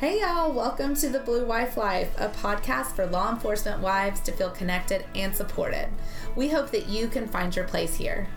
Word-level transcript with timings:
Hey 0.00 0.20
y'all, 0.20 0.52
welcome 0.52 0.94
to 0.94 1.08
the 1.08 1.18
Blue 1.18 1.44
Wife 1.44 1.76
Life, 1.76 2.12
a 2.18 2.28
podcast 2.28 2.92
for 2.92 3.04
law 3.04 3.32
enforcement 3.32 3.80
wives 3.80 4.20
to 4.20 4.30
feel 4.30 4.50
connected 4.50 5.04
and 5.16 5.34
supported. 5.34 5.88
We 6.36 6.50
hope 6.50 6.70
that 6.70 6.88
you 6.88 7.08
can 7.08 7.26
find 7.26 7.56
your 7.56 7.64
place 7.64 7.96
here. 7.96 8.28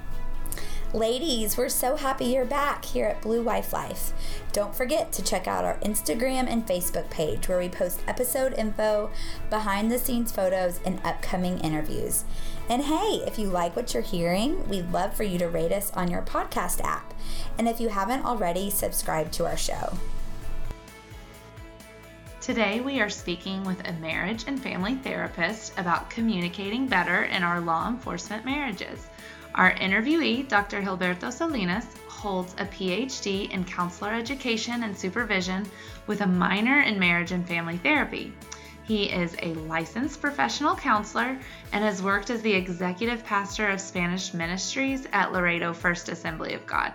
Ladies, 0.91 1.57
we're 1.57 1.69
so 1.69 1.97
happy 1.97 2.25
you're 2.25 2.45
back 2.45 2.83
here 2.83 3.05
at 3.05 3.21
Blue 3.21 3.43
Wife 3.43 3.73
Life. 3.73 4.11
Don't 4.53 4.73
forget 4.73 5.11
to 5.11 5.23
check 5.23 5.47
out 5.47 5.63
our 5.63 5.77
Instagram 5.81 6.47
and 6.47 6.65
Facebook 6.65 7.07
page 7.11 7.47
where 7.47 7.59
we 7.59 7.69
post 7.69 8.01
episode 8.07 8.55
info, 8.57 9.11
behind 9.51 9.91
the 9.91 9.99
scenes 9.99 10.31
photos, 10.31 10.79
and 10.83 10.99
upcoming 11.03 11.59
interviews. 11.59 12.23
And 12.69 12.85
hey, 12.85 13.21
if 13.27 13.37
you 13.37 13.49
like 13.49 13.75
what 13.75 13.93
you're 13.93 14.01
hearing, 14.01 14.67
we'd 14.67 14.91
love 14.91 15.13
for 15.13 15.25
you 15.25 15.37
to 15.37 15.47
rate 15.47 15.71
us 15.71 15.91
on 15.91 16.09
your 16.09 16.23
podcast 16.23 16.83
app. 16.83 17.13
And 17.59 17.67
if 17.67 17.79
you 17.79 17.89
haven't 17.89 18.25
already, 18.25 18.71
subscribe 18.71 19.31
to 19.33 19.45
our 19.45 19.57
show. 19.57 19.93
Today, 22.41 22.79
we 22.79 22.99
are 22.99 23.09
speaking 23.09 23.63
with 23.65 23.87
a 23.87 23.93
marriage 23.93 24.45
and 24.47 24.59
family 24.59 24.95
therapist 24.95 25.77
about 25.77 26.09
communicating 26.09 26.87
better 26.87 27.25
in 27.25 27.43
our 27.43 27.61
law 27.61 27.87
enforcement 27.87 28.45
marriages. 28.45 29.05
Our 29.53 29.75
interviewee, 29.75 30.47
Dr. 30.47 30.81
Gilberto 30.81 31.31
Salinas, 31.31 31.85
holds 32.07 32.55
a 32.57 32.65
PhD 32.65 33.51
in 33.51 33.63
counselor 33.63 34.15
education 34.15 34.81
and 34.81 34.97
supervision 34.97 35.69
with 36.07 36.21
a 36.21 36.25
minor 36.25 36.81
in 36.81 36.97
marriage 36.97 37.31
and 37.31 37.47
family 37.47 37.77
therapy. 37.77 38.33
He 38.85 39.03
is 39.03 39.35
a 39.43 39.53
licensed 39.53 40.19
professional 40.19 40.75
counselor 40.75 41.37
and 41.71 41.83
has 41.83 42.01
worked 42.01 42.31
as 42.31 42.41
the 42.41 42.53
executive 42.53 43.23
pastor 43.23 43.69
of 43.69 43.79
Spanish 43.79 44.33
ministries 44.33 45.07
at 45.13 45.31
Laredo 45.31 45.73
First 45.73 46.09
Assembly 46.09 46.55
of 46.55 46.65
God. 46.65 46.91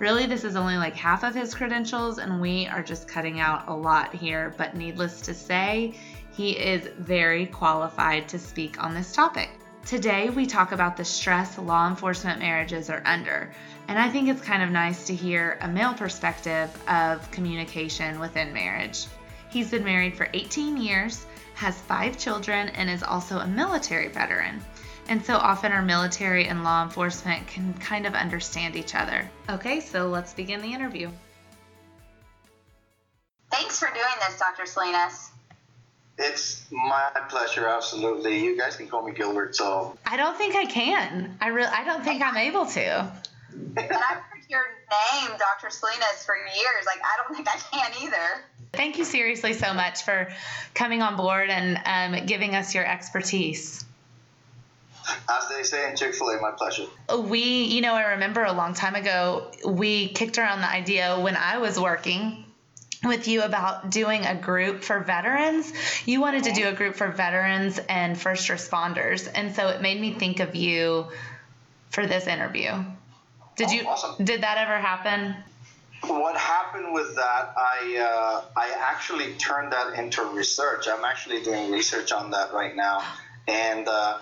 Really, 0.00 0.24
this 0.24 0.44
is 0.44 0.56
only 0.56 0.78
like 0.78 0.96
half 0.96 1.24
of 1.24 1.34
his 1.34 1.54
credentials, 1.54 2.16
and 2.16 2.40
we 2.40 2.66
are 2.68 2.82
just 2.82 3.06
cutting 3.06 3.38
out 3.38 3.68
a 3.68 3.74
lot 3.74 4.14
here, 4.14 4.54
but 4.56 4.74
needless 4.74 5.20
to 5.20 5.34
say, 5.34 5.92
he 6.32 6.52
is 6.52 6.88
very 6.96 7.44
qualified 7.44 8.26
to 8.28 8.38
speak 8.38 8.82
on 8.82 8.94
this 8.94 9.12
topic. 9.12 9.50
Today, 9.84 10.30
we 10.30 10.46
talk 10.46 10.72
about 10.72 10.96
the 10.96 11.04
stress 11.04 11.58
law 11.58 11.86
enforcement 11.86 12.38
marriages 12.38 12.88
are 12.88 13.02
under, 13.04 13.52
and 13.88 13.98
I 13.98 14.08
think 14.08 14.30
it's 14.30 14.40
kind 14.40 14.62
of 14.62 14.70
nice 14.70 15.06
to 15.06 15.14
hear 15.14 15.58
a 15.60 15.68
male 15.68 15.92
perspective 15.92 16.70
of 16.88 17.30
communication 17.30 18.18
within 18.20 18.54
marriage. 18.54 19.04
He's 19.50 19.70
been 19.70 19.84
married 19.84 20.16
for 20.16 20.28
18 20.32 20.78
years, 20.78 21.26
has 21.52 21.78
five 21.78 22.16
children, 22.16 22.70
and 22.70 22.88
is 22.88 23.02
also 23.02 23.40
a 23.40 23.46
military 23.46 24.08
veteran. 24.08 24.62
And 25.10 25.24
so 25.24 25.34
often 25.34 25.72
our 25.72 25.82
military 25.82 26.46
and 26.46 26.62
law 26.62 26.84
enforcement 26.84 27.48
can 27.48 27.74
kind 27.74 28.06
of 28.06 28.14
understand 28.14 28.76
each 28.76 28.94
other. 28.94 29.28
Okay, 29.50 29.80
so 29.80 30.06
let's 30.06 30.32
begin 30.32 30.62
the 30.62 30.72
interview. 30.72 31.10
Thanks 33.50 33.80
for 33.80 33.88
doing 33.88 34.04
this, 34.26 34.38
Dr. 34.38 34.66
Salinas. 34.66 35.30
It's 36.16 36.64
my 36.70 37.10
pleasure, 37.28 37.66
absolutely. 37.66 38.38
You 38.44 38.56
guys 38.56 38.76
can 38.76 38.86
call 38.86 39.04
me 39.04 39.12
Gilbert. 39.12 39.56
So 39.56 39.98
I 40.06 40.16
don't 40.16 40.36
think 40.38 40.54
I 40.54 40.66
can. 40.66 41.36
I 41.40 41.48
really, 41.48 41.70
I 41.72 41.82
don't 41.82 42.04
think 42.04 42.22
I'm 42.22 42.36
able 42.36 42.66
to. 42.66 43.12
but 43.74 43.84
I've 43.84 43.90
heard 43.90 44.44
your 44.48 44.62
name, 44.62 45.30
Dr. 45.38 45.70
Salinas, 45.70 46.24
for 46.24 46.36
years. 46.36 46.86
Like 46.86 47.00
I 47.02 47.20
don't 47.20 47.34
think 47.34 47.48
I 47.48 47.58
can 47.58 48.04
either. 48.04 48.44
Thank 48.72 48.98
you 48.98 49.04
seriously 49.04 49.54
so 49.54 49.74
much 49.74 50.04
for 50.04 50.28
coming 50.74 51.02
on 51.02 51.16
board 51.16 51.50
and 51.50 51.80
um, 51.84 52.26
giving 52.26 52.54
us 52.54 52.76
your 52.76 52.86
expertise. 52.86 53.84
As 55.28 55.48
they 55.48 55.62
say 55.62 55.88
in 55.88 55.96
Chick 55.96 56.14
fil 56.14 56.30
A, 56.30 56.40
my 56.40 56.52
pleasure. 56.52 56.86
We, 57.18 57.64
you 57.64 57.80
know, 57.80 57.94
I 57.94 58.12
remember 58.12 58.44
a 58.44 58.52
long 58.52 58.74
time 58.74 58.94
ago, 58.94 59.50
we 59.66 60.08
kicked 60.08 60.38
around 60.38 60.60
the 60.60 60.70
idea 60.70 61.18
when 61.20 61.36
I 61.36 61.58
was 61.58 61.78
working 61.78 62.44
with 63.04 63.28
you 63.28 63.42
about 63.42 63.90
doing 63.90 64.26
a 64.26 64.34
group 64.34 64.84
for 64.84 65.00
veterans. 65.00 65.72
You 66.06 66.20
wanted 66.20 66.44
to 66.44 66.52
do 66.52 66.68
a 66.68 66.72
group 66.72 66.96
for 66.96 67.08
veterans 67.08 67.80
and 67.88 68.20
first 68.20 68.48
responders. 68.48 69.30
And 69.34 69.54
so 69.54 69.68
it 69.68 69.80
made 69.80 70.00
me 70.00 70.12
think 70.12 70.40
of 70.40 70.54
you 70.54 71.06
for 71.90 72.06
this 72.06 72.26
interview. 72.26 72.72
Did 73.56 73.68
oh, 73.68 73.72
you 73.72 73.86
awesome. 73.86 74.24
did 74.24 74.42
that 74.42 74.58
ever 74.58 74.78
happen? 74.78 75.36
What 76.02 76.36
happened 76.36 76.94
with 76.94 77.14
that? 77.16 77.52
I 77.56 77.98
uh, 77.98 78.58
I 78.58 78.74
actually 78.78 79.34
turned 79.34 79.72
that 79.72 79.98
into 79.98 80.22
research. 80.24 80.88
I'm 80.88 81.04
actually 81.04 81.42
doing 81.42 81.70
research 81.70 82.10
on 82.10 82.30
that 82.30 82.54
right 82.54 82.74
now, 82.74 83.02
and 83.46 83.86
uh, 83.86 84.18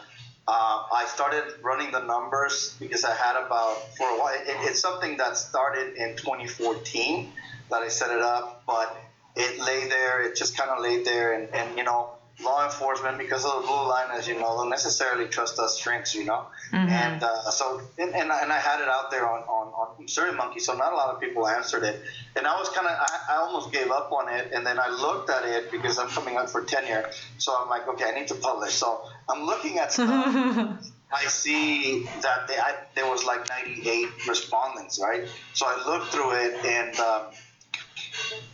uh, 0.48 0.82
I 0.94 1.04
started 1.04 1.44
running 1.62 1.92
the 1.92 2.00
numbers 2.00 2.74
because 2.80 3.04
I 3.04 3.14
had 3.14 3.36
about 3.36 3.76
for 3.98 4.08
a 4.08 4.18
while. 4.18 4.32
It, 4.32 4.56
it's 4.70 4.80
something 4.80 5.18
that 5.18 5.36
started 5.36 5.94
in 5.96 6.16
2014 6.16 7.30
that 7.70 7.82
I 7.82 7.88
set 7.88 8.10
it 8.16 8.22
up, 8.22 8.62
but 8.66 8.96
it 9.36 9.60
lay 9.60 9.88
there. 9.88 10.22
It 10.22 10.36
just 10.36 10.56
kind 10.56 10.70
of 10.70 10.80
laid 10.82 11.04
there, 11.04 11.34
and, 11.34 11.54
and 11.54 11.76
you 11.76 11.84
know, 11.84 12.12
law 12.42 12.64
enforcement 12.64 13.18
because 13.18 13.44
of 13.44 13.62
the 13.62 13.66
blue 13.66 13.88
line, 13.88 14.06
as 14.12 14.28
you 14.28 14.34
know, 14.34 14.56
don't 14.56 14.70
necessarily 14.70 15.26
trust 15.26 15.58
us 15.58 15.76
shrinks, 15.76 16.14
you 16.14 16.24
know. 16.24 16.46
Mm-hmm. 16.72 16.88
And 16.88 17.22
uh, 17.22 17.50
so, 17.50 17.80
and, 17.98 18.14
and, 18.14 18.30
and, 18.30 18.52
I 18.52 18.58
had 18.58 18.80
it 18.80 18.88
out 18.88 19.10
there 19.10 19.28
on 19.28 19.40
on, 19.42 19.68
on 19.68 20.06
SurveyMonkey, 20.06 20.60
so 20.60 20.74
not 20.74 20.92
a 20.92 20.96
lot 20.96 21.14
of 21.14 21.20
people 21.20 21.48
answered 21.48 21.82
it, 21.82 22.00
and 22.36 22.46
I 22.46 22.58
was 22.58 22.68
kind 22.68 22.86
of, 22.86 22.92
I, 22.92 23.34
I 23.34 23.36
almost 23.38 23.72
gave 23.72 23.90
up 23.90 24.12
on 24.12 24.32
it, 24.32 24.52
and 24.52 24.64
then 24.64 24.78
I 24.78 24.88
looked 24.88 25.30
at 25.30 25.44
it 25.44 25.72
because 25.72 25.98
I'm 25.98 26.08
coming 26.08 26.36
up 26.36 26.48
for 26.48 26.62
tenure, 26.62 27.10
so 27.38 27.56
I'm 27.58 27.68
like, 27.68 27.88
okay, 27.88 28.04
I 28.04 28.18
need 28.18 28.28
to 28.28 28.36
publish. 28.36 28.74
So 28.74 29.02
I'm 29.28 29.44
looking 29.44 29.78
at 29.78 29.92
stuff. 29.92 30.84
I 31.10 31.24
see 31.24 32.04
that 32.20 32.48
they, 32.48 32.58
I, 32.58 32.74
there 32.94 33.08
was 33.08 33.24
like 33.24 33.48
98 33.48 34.28
respondents, 34.28 35.00
right? 35.02 35.26
So 35.54 35.66
I 35.66 35.82
looked 35.86 36.12
through 36.12 36.32
it, 36.32 36.64
and 36.66 37.00
um, 37.00 37.22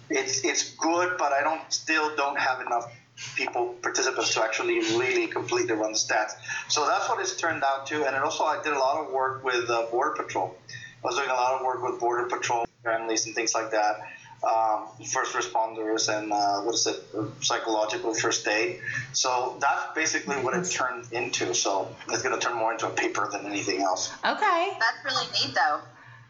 it's 0.08 0.44
it's 0.44 0.74
good, 0.76 1.16
but 1.18 1.32
I 1.32 1.42
don't 1.42 1.60
still 1.72 2.14
don't 2.16 2.38
have 2.38 2.60
enough 2.60 2.90
people 3.36 3.74
participants 3.82 4.34
to 4.34 4.42
actually 4.42 4.80
really 4.98 5.26
completely 5.26 5.74
run 5.74 5.92
the 5.92 5.98
stats. 5.98 6.32
So 6.68 6.86
that's 6.86 7.08
what 7.08 7.20
it's 7.20 7.36
turned 7.36 7.62
out 7.62 7.86
to. 7.86 8.04
And 8.06 8.16
also 8.16 8.44
I 8.44 8.62
did 8.62 8.72
a 8.72 8.78
lot 8.78 9.04
of 9.04 9.12
work 9.12 9.44
with 9.44 9.70
uh, 9.70 9.86
Border 9.90 10.22
Patrol. 10.22 10.56
I 11.02 11.06
was 11.06 11.16
doing 11.16 11.30
a 11.30 11.34
lot 11.34 11.54
of 11.54 11.64
work 11.64 11.82
with 11.82 12.00
Border 12.00 12.28
Patrol 12.28 12.66
families 12.82 13.26
and 13.26 13.34
things 13.34 13.54
like 13.54 13.70
that. 13.70 14.00
Um, 14.42 14.88
first 15.06 15.32
responders 15.32 16.14
and 16.14 16.30
uh, 16.30 16.60
what 16.60 16.74
is 16.74 16.86
it, 16.86 17.02
psychological 17.40 18.12
first 18.12 18.46
aid. 18.46 18.80
So 19.14 19.56
that's 19.58 19.94
basically 19.94 20.36
what 20.36 20.54
it 20.54 20.64
turned 20.70 21.10
into. 21.12 21.54
So 21.54 21.94
it's 22.10 22.22
going 22.22 22.38
to 22.38 22.46
turn 22.46 22.56
more 22.56 22.72
into 22.72 22.86
a 22.86 22.90
paper 22.90 23.26
than 23.32 23.46
anything 23.46 23.80
else. 23.80 24.12
Okay. 24.22 24.72
That's 24.78 25.04
really 25.04 25.26
neat, 25.32 25.54
though. 25.54 25.80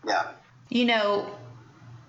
Yeah. 0.07 0.29
You 0.69 0.85
know, 0.85 1.31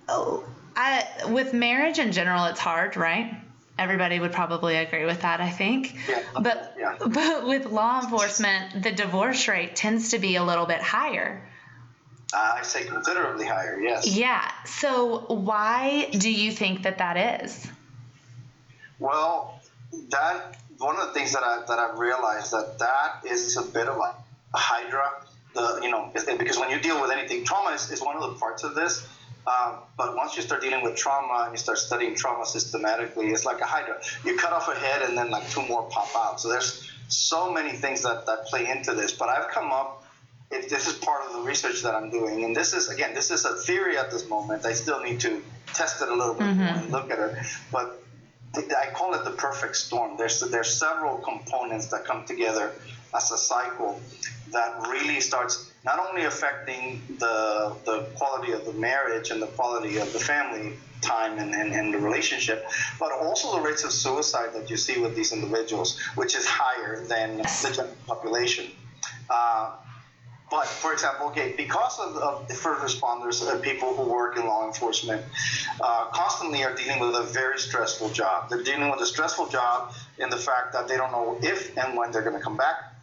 oh, 0.08 0.44
I, 0.76 1.08
with 1.30 1.54
marriage 1.54 1.98
in 1.98 2.12
general, 2.12 2.46
it's 2.46 2.60
hard, 2.60 2.98
right? 2.98 3.36
Everybody 3.78 4.20
would 4.20 4.32
probably 4.32 4.78
agree 4.78 5.06
with 5.06 5.22
that, 5.22 5.42
I 5.42 5.50
think. 5.50 5.96
Yeah. 6.08 6.24
But 6.40 6.76
yeah. 6.80 6.96
but 7.00 7.46
with 7.46 7.66
law 7.66 8.02
enforcement, 8.02 8.84
the 8.84 8.92
divorce 8.92 9.48
rate 9.48 9.76
tends 9.76 10.12
to 10.12 10.20
be 10.20 10.38
a 10.38 10.44
little 10.44 10.66
bit 10.66 10.82
higher. 10.82 11.42
Uh, 12.34 12.56
I 12.60 12.64
say 12.64 12.86
considerably 12.86 13.46
higher, 13.46 13.80
yes. 13.80 14.08
Yeah. 14.08 14.50
So 14.66 15.26
why 15.28 16.10
do 16.12 16.32
you 16.32 16.52
think 16.52 16.84
that 16.84 16.98
that 17.00 17.44
is? 17.44 17.68
Well, 19.00 19.60
that 20.10 20.58
one 20.78 20.98
of 20.98 21.08
the 21.08 21.14
things 21.14 21.34
that 21.34 21.44
I 21.44 21.64
that 21.68 21.80
I've 21.80 22.00
realized 22.00 22.52
that 22.52 22.80
that 22.80 23.30
is 23.30 23.58
a 23.58 23.62
bit 23.62 23.88
of 23.88 23.98
a, 23.98 24.16
a 24.54 24.58
hydra. 24.58 25.12
The 25.54 25.80
you 25.84 25.92
know 25.92 26.12
because 26.14 26.58
when 26.58 26.70
you 26.70 26.80
deal 26.80 27.02
with 27.02 27.12
anything, 27.12 27.44
trauma 27.44 27.72
is, 27.72 27.92
is 27.92 28.02
one 28.02 28.16
of 28.16 28.22
the 28.34 28.40
parts 28.40 28.64
of 28.64 28.76
this 28.76 29.08
um, 29.48 29.78
but 29.98 30.16
once 30.16 30.36
you 30.36 30.42
start 30.42 30.62
dealing 30.62 30.84
with 30.84 30.96
trauma 30.96 31.44
and 31.44 31.54
you 31.54 31.58
start 31.58 31.78
studying 31.78 32.16
trauma 32.16 32.46
systematically, 32.46 33.28
it's 33.28 33.46
like 33.46 33.62
a 33.62 33.66
hydra. 33.66 34.02
You 34.24 34.38
cut 34.38 34.54
off 34.54 34.68
a 34.68 34.76
head 34.76 35.04
and 35.04 35.18
then 35.18 35.30
like 35.30 35.48
two 35.50 35.66
more 35.68 35.84
pop 35.84 36.10
out. 36.16 36.40
So 36.42 36.50
there's 36.50 36.92
so 37.08 37.52
many 37.52 37.74
things 37.74 38.02
that, 38.02 38.26
that 38.26 38.46
play 38.46 38.68
into 38.68 38.94
this. 38.94 39.12
But 39.12 39.30
I've 39.30 39.50
come 39.50 39.72
up, 39.72 40.04
this 40.50 40.88
is 40.88 40.94
part 40.98 41.26
of 41.26 41.34
the 41.34 41.42
research 41.42 41.84
that 41.84 41.94
I'm 41.94 42.10
doing, 42.10 42.44
and 42.44 42.56
this 42.56 42.74
is, 42.74 42.90
again, 42.90 43.14
this 43.14 43.30
is 43.30 43.46
a 43.46 43.56
theory 43.56 43.98
at 43.98 44.10
this 44.10 44.28
moment. 44.30 44.66
I 44.66 44.74
still 44.74 45.02
need 45.04 45.20
to 45.22 45.44
test 45.74 46.02
it 46.02 46.10
a 46.10 46.16
little 46.16 46.34
bit 46.34 46.48
mm-hmm. 46.48 46.64
more 46.64 46.76
and 46.76 46.92
look 46.92 47.12
at 47.12 47.20
it. 47.20 47.46
But 47.72 48.02
I 48.56 48.90
call 48.94 49.14
it 49.14 49.26
the 49.26 49.32
perfect 49.32 49.76
storm. 49.76 50.18
There's, 50.18 50.40
there's 50.40 50.74
several 50.74 51.18
components 51.18 51.88
that 51.88 52.06
come 52.06 52.26
together 52.26 52.72
as 53.14 53.32
a 53.32 53.38
cycle 53.38 54.00
that 54.52 54.88
really 54.88 55.20
starts 55.20 55.72
not 55.86 56.00
only 56.00 56.26
affecting 56.26 57.02
the, 57.20 57.76
the 57.86 58.08
quality 58.16 58.52
of 58.52 58.66
the 58.66 58.74
marriage 58.74 59.30
and 59.30 59.42
the 59.42 59.48
quality 59.48 59.98
of 59.98 60.12
the 60.14 60.20
family 60.20 60.74
time 61.02 61.38
and, 61.38 61.54
and, 61.54 61.74
and 61.74 61.94
the 61.94 61.98
relationship, 61.98 62.66
but 63.00 63.12
also 63.12 63.56
the 63.56 63.62
rates 63.62 63.84
of 63.84 63.92
suicide 63.92 64.50
that 64.54 64.70
you 64.70 64.78
see 64.78 65.00
with 65.00 65.16
these 65.16 65.32
individuals, 65.32 66.00
which 66.16 66.36
is 66.36 66.46
higher 66.46 67.06
than 67.06 67.38
the 67.38 67.72
general 67.74 67.96
population. 68.08 68.72
Uh, 69.30 69.72
but 70.50 70.68
for 70.68 70.94
example, 70.94 71.28
okay, 71.28 71.54
because 71.58 72.00
of, 72.00 72.18
of 72.18 72.52
first 72.52 72.82
responders 72.82 73.52
and 73.52 73.62
people 73.62 73.96
who 73.96 74.04
work 74.04 74.38
in 74.38 74.46
law 74.46 74.66
enforcement, 74.66 75.24
uh, 75.82 76.06
constantly 76.12 76.64
are 76.64 76.74
dealing 76.76 77.00
with 77.00 77.16
a 77.16 77.24
very 77.24 77.60
stressful 77.60 78.10
job. 78.10 78.50
They're 78.50 78.64
dealing 78.64 78.90
with 78.90 79.02
a 79.02 79.06
stressful 79.06 79.48
job 79.48 79.94
in 80.18 80.30
the 80.30 80.38
fact 80.38 80.74
that 80.74 80.88
they 80.88 80.98
don't 80.98 81.12
know 81.12 81.38
if 81.42 81.76
and 81.78 81.98
when 81.98 82.12
they're 82.12 82.22
going 82.22 82.38
to 82.38 82.42
come 82.42 82.58
back. 82.58 82.94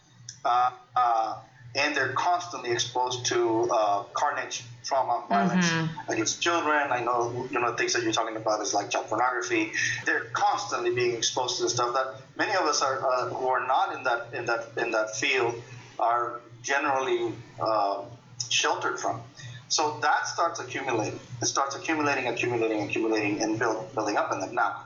Uh, 0.44 0.70
uh, 0.96 1.38
and 1.74 1.96
they're 1.96 2.12
constantly 2.12 2.70
exposed 2.70 3.26
to 3.26 3.69
uh, 3.72 4.02
carnage, 4.14 4.64
trauma, 4.84 5.26
violence 5.28 5.66
Mm-hmm. 5.72 6.12
against 6.12 6.42
children. 6.42 6.90
I 6.92 7.00
know, 7.00 7.48
you 7.50 7.60
know, 7.60 7.74
things 7.76 7.92
that 7.94 8.02
you're 8.02 8.12
talking 8.12 8.36
about 8.36 8.60
is 8.62 8.74
like 8.74 8.90
child 8.90 9.08
pornography. 9.08 9.72
They're 10.04 10.26
constantly 10.32 10.92
being 10.94 11.14
exposed 11.16 11.58
to 11.58 11.64
the 11.64 11.70
stuff 11.70 11.94
that 11.94 12.06
many 12.36 12.52
of 12.54 12.62
us 12.66 12.82
are 12.82 12.98
uh, 13.00 13.28
who 13.30 13.46
are 13.48 13.66
not 13.66 13.94
in 13.96 14.02
that 14.04 14.30
in 14.34 14.44
that 14.46 14.72
in 14.76 14.90
that 14.92 15.14
field 15.16 15.62
are 15.98 16.42
generally 16.62 17.34
uh, 17.60 18.04
sheltered 18.48 18.98
from. 18.98 19.22
So 19.69 20.00
that 20.02 20.26
starts 20.26 20.60
accumulating. 20.60 21.20
It 21.40 21.46
starts 21.46 21.74
accumulating, 21.76 22.28
accumulating, 22.28 22.82
accumulating, 22.82 23.42
and 23.42 23.58
build, 23.58 23.94
building 23.94 24.16
up 24.16 24.30
in 24.32 24.40
them. 24.40 24.54
Now, 24.54 24.84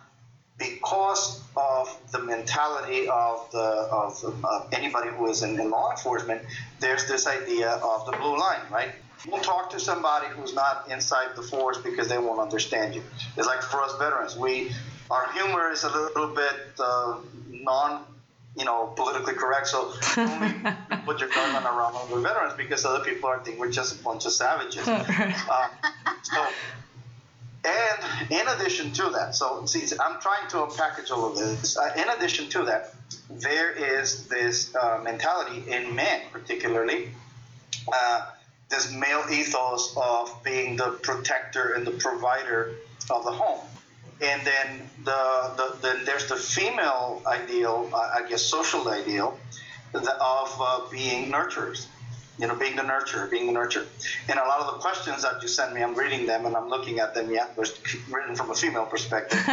because 0.59 1.43
of 1.57 1.89
the 2.13 2.19
mentality 2.19 3.09
of 3.09 3.51
the 3.53 3.59
of, 3.59 4.25
of 4.45 4.69
anybody 4.73 5.11
who 5.11 5.29
is 5.29 5.43
in, 5.43 5.59
in 5.61 5.71
law 5.71 5.91
enforcement, 5.91 6.43
there's 6.81 7.07
this 7.09 7.27
idea 7.27 7.71
of 7.71 8.07
the 8.07 8.13
blue 8.13 8.39
line, 8.39 8.61
right? 8.71 8.91
Don't 9.25 9.43
talk 9.43 9.71
to 9.71 9.81
somebody 9.81 10.27
who's 10.29 10.55
not 10.55 10.89
inside 10.91 11.35
the 11.37 11.43
force 11.43 11.79
because 11.79 12.09
they 12.09 12.19
won't 12.19 12.41
understand 12.41 12.95
you. 12.95 13.03
It's 13.37 13.47
like 13.47 13.63
for 13.63 13.83
us 13.83 13.97
veterans, 13.99 14.37
we 14.37 14.73
our 15.11 15.31
humor 15.33 15.71
is 15.71 15.85
a 15.85 15.91
little 15.91 16.35
bit 16.35 16.55
uh, 16.79 17.19
non, 17.51 18.05
you 18.57 18.65
know, 18.65 18.93
politically 18.97 19.35
correct. 19.35 19.69
So 19.69 19.93
put 21.05 21.21
your 21.21 21.29
gun 21.31 21.65
around 21.65 21.97
other 21.97 22.21
veterans 22.21 22.55
because 22.57 22.85
other 22.85 23.05
people 23.05 23.29
are 23.29 23.43
think 23.45 23.59
we're 23.59 23.71
just 23.71 24.01
a 24.01 24.05
bunch 24.05 24.27
of 24.27 24.33
savages. 24.33 24.87
Uh, 25.49 25.69
so 26.23 26.47
and 27.67 28.31
in 28.31 28.49
addition 28.49 28.93
to 28.93 29.11
that, 29.11 29.35
so 29.35 29.67
see, 29.67 29.85
I'm 30.01 30.21
trying 30.21 30.49
to 30.51 30.69
package 30.77 31.11
all 31.11 31.27
of 31.27 31.37
this. 31.37 31.77
Uh, 31.77 31.93
in 31.97 32.09
addition 32.09 32.49
to 32.51 32.65
that, 32.65 32.95
there 33.29 33.73
is 33.73 34.29
this 34.29 34.75
uh, 34.75 35.01
mentality 35.03 35.69
in 35.71 35.95
men, 35.95 36.23
particularly, 36.33 37.11
uh, 37.93 38.31
this 38.69 38.93
male 38.93 39.25
ethos 39.31 39.97
of 39.97 40.43
being 40.45 40.77
the 40.77 40.99
protector 41.03 41.75
and 41.75 41.87
the 41.87 41.93
provider 41.93 42.77
of 43.11 43.25
the 43.25 43.33
home. 43.33 43.65
And 44.21 44.47
then 44.47 44.89
the, 45.05 45.53
the 45.57 45.77
then 45.83 46.05
there's 46.05 46.29
the 46.29 46.37
female 46.37 47.23
ideal, 47.27 47.91
I 47.95 48.27
guess, 48.29 48.43
social 48.43 48.89
ideal, 48.89 49.39
the, 49.93 50.01
of 50.01 50.57
uh, 50.61 50.81
being 50.91 51.31
nurturers 51.31 51.87
you 52.39 52.47
know, 52.47 52.55
being 52.55 52.77
the 52.77 52.83
nurturer, 52.83 53.31
being 53.31 53.53
the 53.53 53.59
nurturer. 53.59 53.87
And 54.29 54.39
a 54.39 54.45
lot 54.45 54.61
of 54.61 54.75
the 54.75 54.81
questions 54.81 55.23
that 55.23 55.43
you 55.43 55.49
send 55.49 55.75
me, 55.75 55.83
I'm 55.83 55.95
reading 55.95 56.27
them 56.27 56.47
and 56.47 56.57
I'm 56.57 56.69
looking 56.69 56.99
at 56.99 57.15
them. 57.15 57.31
Yeah, 57.31 57.47
they're 57.57 57.67
written 58.11 58.35
from 58.35 58.51
a 58.51 58.55
female 58.55 58.87
perspective. 58.87 59.39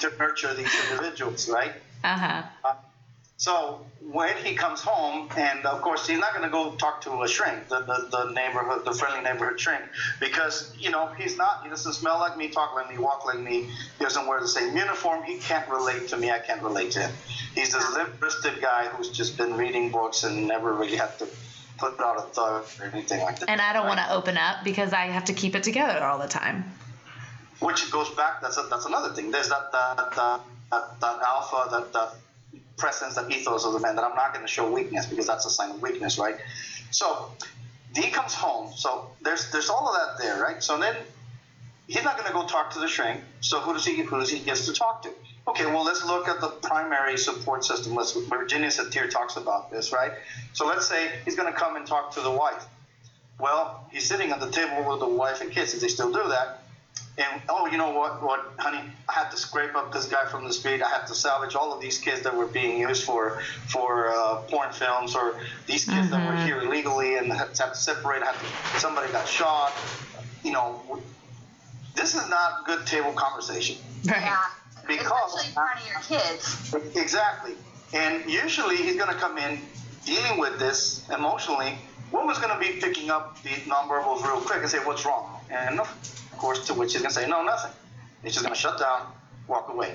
to 0.00 0.12
nurture 0.18 0.54
these 0.54 0.72
individuals, 0.90 1.48
right? 1.48 1.72
Uh-huh. 2.04 2.42
Uh, 2.64 2.74
so 3.38 3.86
when 4.02 4.36
he 4.44 4.54
comes 4.54 4.80
home, 4.80 5.28
and 5.36 5.64
of 5.64 5.80
course 5.80 6.06
he's 6.06 6.18
not 6.18 6.32
going 6.34 6.44
to 6.44 6.50
go 6.50 6.72
talk 6.72 7.00
to 7.02 7.22
a 7.22 7.28
shrink, 7.28 7.68
the, 7.68 7.80
the, 7.80 8.08
the 8.10 8.32
neighborhood, 8.32 8.84
the 8.84 8.92
friendly 8.92 9.22
neighborhood 9.22 9.58
shrink, 9.60 9.82
because 10.20 10.72
you 10.76 10.90
know 10.90 11.06
he's 11.16 11.36
not. 11.36 11.62
He 11.62 11.70
doesn't 11.70 11.92
smell 11.92 12.18
like 12.18 12.36
me, 12.36 12.48
talk 12.48 12.74
like 12.74 12.90
me, 12.90 12.98
walk 12.98 13.24
like 13.24 13.38
me. 13.38 13.70
He 13.98 14.04
doesn't 14.04 14.26
wear 14.26 14.40
the 14.40 14.48
same 14.48 14.76
uniform. 14.76 15.22
He 15.22 15.38
can't 15.38 15.68
relate 15.70 16.08
to 16.08 16.16
me. 16.16 16.30
I 16.30 16.40
can't 16.40 16.62
relate 16.62 16.90
to 16.92 17.00
him. 17.00 17.12
He's 17.54 17.72
this 17.72 17.94
limp-wristed 17.94 18.60
guy 18.60 18.86
who's 18.86 19.08
just 19.10 19.36
been 19.38 19.56
reading 19.56 19.90
books 19.90 20.24
and 20.24 20.48
never 20.48 20.72
really 20.72 20.96
had 20.96 21.16
to 21.20 21.26
put 21.78 22.00
out 22.00 22.18
a 22.18 22.22
thought 22.22 22.66
or 22.80 22.86
anything 22.92 23.20
like 23.22 23.38
that. 23.38 23.48
And 23.50 23.60
I 23.60 23.72
don't 23.72 23.86
right? 23.86 23.96
want 23.96 24.00
to 24.00 24.14
open 24.14 24.36
up 24.36 24.64
because 24.64 24.92
I 24.92 25.06
have 25.06 25.26
to 25.26 25.32
keep 25.32 25.54
it 25.54 25.62
together 25.62 26.02
all 26.02 26.18
the 26.18 26.28
time. 26.28 26.64
which 27.60 27.90
goes 27.90 28.08
back. 28.10 28.40
That's 28.40 28.58
a, 28.58 28.66
that's 28.70 28.86
another 28.86 29.14
thing. 29.14 29.30
There's 29.30 29.48
that 29.48 29.72
that 29.72 29.96
that, 30.14 30.40
that, 30.70 31.00
that 31.00 31.22
alpha, 31.22 31.68
that 31.70 31.92
that 31.92 32.12
presence, 32.78 33.16
that 33.16 33.30
ethos 33.30 33.64
of 33.64 33.72
the 33.72 33.80
man 33.80 33.96
that 33.96 34.04
I'm 34.04 34.16
not 34.16 34.32
going 34.32 34.44
to 34.44 34.50
show 34.50 34.70
weakness 34.70 35.06
because 35.06 35.26
that's 35.26 35.44
a 35.44 35.50
sign 35.50 35.70
of 35.70 35.82
weakness, 35.82 36.18
right? 36.18 36.36
So 36.90 37.30
D 37.94 38.10
comes 38.10 38.34
home. 38.34 38.72
So 38.76 39.10
there's 39.22 39.50
there's 39.50 39.68
all 39.68 39.88
of 39.88 39.94
that 39.94 40.22
there, 40.22 40.40
right? 40.40 40.62
So 40.62 40.78
then 40.78 40.96
he's 41.86 42.04
not 42.04 42.16
going 42.16 42.28
to 42.28 42.32
go 42.32 42.46
talk 42.46 42.72
to 42.74 42.80
the 42.80 42.88
shrink. 42.88 43.20
So 43.40 43.60
who 43.60 43.72
does 43.72 43.84
he 43.84 43.96
who 44.02 44.18
does 44.18 44.30
he 44.30 44.38
gets 44.38 44.66
to 44.66 44.72
talk 44.72 45.02
to? 45.02 45.10
Okay, 45.48 45.66
well 45.66 45.84
let's 45.84 46.04
look 46.04 46.28
at 46.28 46.40
the 46.40 46.48
primary 46.48 47.16
support 47.16 47.64
system. 47.64 47.94
Let's 47.94 48.12
Virginia 48.12 48.68
Satir 48.68 49.10
talks 49.10 49.36
about 49.36 49.70
this, 49.70 49.92
right? 49.92 50.12
So 50.52 50.66
let's 50.66 50.86
say 50.86 51.10
he's 51.24 51.36
going 51.36 51.52
to 51.52 51.58
come 51.58 51.76
and 51.76 51.86
talk 51.86 52.12
to 52.12 52.20
the 52.20 52.30
wife. 52.30 52.66
Well, 53.40 53.86
he's 53.90 54.06
sitting 54.06 54.30
at 54.30 54.40
the 54.40 54.50
table 54.50 54.88
with 54.90 55.00
the 55.00 55.08
wife 55.08 55.40
and 55.40 55.50
kids. 55.50 55.72
If 55.72 55.80
they 55.80 55.88
still 55.88 56.12
do 56.12 56.28
that, 56.28 56.64
and 57.18 57.42
oh, 57.48 57.66
you 57.66 57.76
know 57.78 57.90
what, 57.90 58.22
what, 58.22 58.52
honey? 58.58 58.80
I 59.08 59.12
had 59.12 59.30
to 59.30 59.36
scrape 59.36 59.74
up 59.74 59.92
this 59.92 60.06
guy 60.06 60.26
from 60.26 60.44
the 60.44 60.52
street. 60.52 60.82
I 60.82 60.88
had 60.88 61.06
to 61.08 61.14
salvage 61.14 61.56
all 61.56 61.72
of 61.72 61.80
these 61.80 61.98
kids 61.98 62.22
that 62.22 62.34
were 62.34 62.46
being 62.46 62.78
used 62.80 63.02
for 63.02 63.40
for 63.66 64.10
uh, 64.10 64.36
porn 64.48 64.72
films, 64.72 65.16
or 65.16 65.36
these 65.66 65.84
kids 65.84 66.10
that 66.10 66.30
were 66.30 66.44
here 66.44 66.60
illegally 66.60 67.16
and 67.16 67.32
had 67.32 67.54
to, 67.56 67.62
have 67.64 67.72
to 67.72 67.78
separate. 67.78 68.22
Had 68.22 68.34
to, 68.34 68.80
somebody 68.80 69.10
got 69.12 69.26
shot. 69.26 69.72
You 70.44 70.52
know, 70.52 71.00
this 71.96 72.14
is 72.14 72.28
not 72.30 72.64
good 72.66 72.86
table 72.86 73.12
conversation. 73.12 73.76
Right. 74.04 74.20
Yeah. 74.20 74.38
Because- 74.86 75.34
Especially 75.34 75.48
in 75.48 75.54
front 75.54 75.80
of 75.80 75.88
your 76.10 76.20
kids. 76.20 76.96
Exactly. 76.96 77.54
And 77.92 78.30
usually 78.30 78.76
he's 78.76 78.96
going 78.96 79.12
to 79.12 79.18
come 79.18 79.38
in 79.38 79.58
dealing 80.06 80.38
with 80.38 80.58
this 80.58 81.08
emotionally. 81.10 81.78
Woman's 82.12 82.38
going 82.38 82.54
to 82.54 82.60
be 82.60 82.80
picking 82.80 83.10
up 83.10 83.42
the 83.42 83.50
nonverbals 83.50 84.22
real 84.22 84.40
quick 84.40 84.60
and 84.62 84.70
say, 84.70 84.78
What's 84.78 85.04
wrong? 85.04 85.40
And 85.50 85.80
of 85.80 85.88
course, 86.38 86.66
to 86.66 86.74
which 86.74 86.92
he's 86.92 87.02
going 87.02 87.12
to 87.12 87.14
say, 87.14 87.28
No, 87.28 87.42
nothing. 87.44 87.72
And 88.22 88.32
she's 88.32 88.42
going 88.42 88.54
to 88.54 88.60
shut 88.60 88.78
down, 88.78 89.06
walk 89.46 89.68
away. 89.68 89.94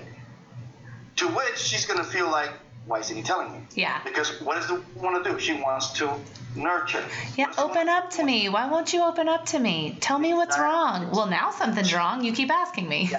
To 1.17 1.27
which 1.27 1.57
she's 1.57 1.85
going 1.85 1.99
to 1.99 2.05
feel 2.05 2.29
like, 2.29 2.51
Why 2.85 2.99
isn't 2.99 3.15
he 3.15 3.23
telling 3.23 3.51
me? 3.51 3.59
Yeah. 3.75 4.01
Because 4.03 4.41
what 4.41 4.55
does 4.55 4.67
the 4.67 4.81
want 4.95 5.23
to 5.23 5.31
do? 5.31 5.39
She 5.39 5.53
wants 5.53 5.93
to 5.93 6.13
nurture. 6.55 7.03
Yeah, 7.35 7.47
What 7.47 7.55
does 7.55 7.55
the 7.55 7.63
open 7.63 7.89
up 7.89 8.09
to 8.11 8.23
me. 8.23 8.49
Why 8.49 8.69
won't 8.69 8.93
you 8.93 9.03
open 9.03 9.27
up 9.27 9.45
to 9.47 9.59
me? 9.59 9.97
Tell 10.01 10.19
me 10.19 10.33
what's 10.33 10.57
wrong. 10.57 11.11
Well, 11.11 11.27
now 11.27 11.51
something's 11.51 11.93
wrong. 11.93 12.23
You 12.23 12.33
keep 12.33 12.51
asking 12.51 12.87
me. 12.87 13.09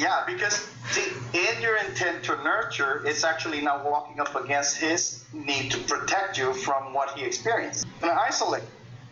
Yeah, 0.00 0.24
because 0.26 0.66
see, 0.92 1.04
in 1.34 1.60
your 1.60 1.76
intent 1.76 2.24
to 2.24 2.42
nurture, 2.42 3.02
it's 3.04 3.22
actually 3.22 3.60
now 3.60 3.86
walking 3.86 4.18
up 4.18 4.34
against 4.34 4.78
his 4.78 5.22
need 5.34 5.70
to 5.72 5.78
protect 5.80 6.38
you 6.38 6.54
from 6.54 6.94
what 6.94 7.18
he 7.18 7.24
experienced. 7.26 7.86
To 8.00 8.10
isolate, 8.10 8.62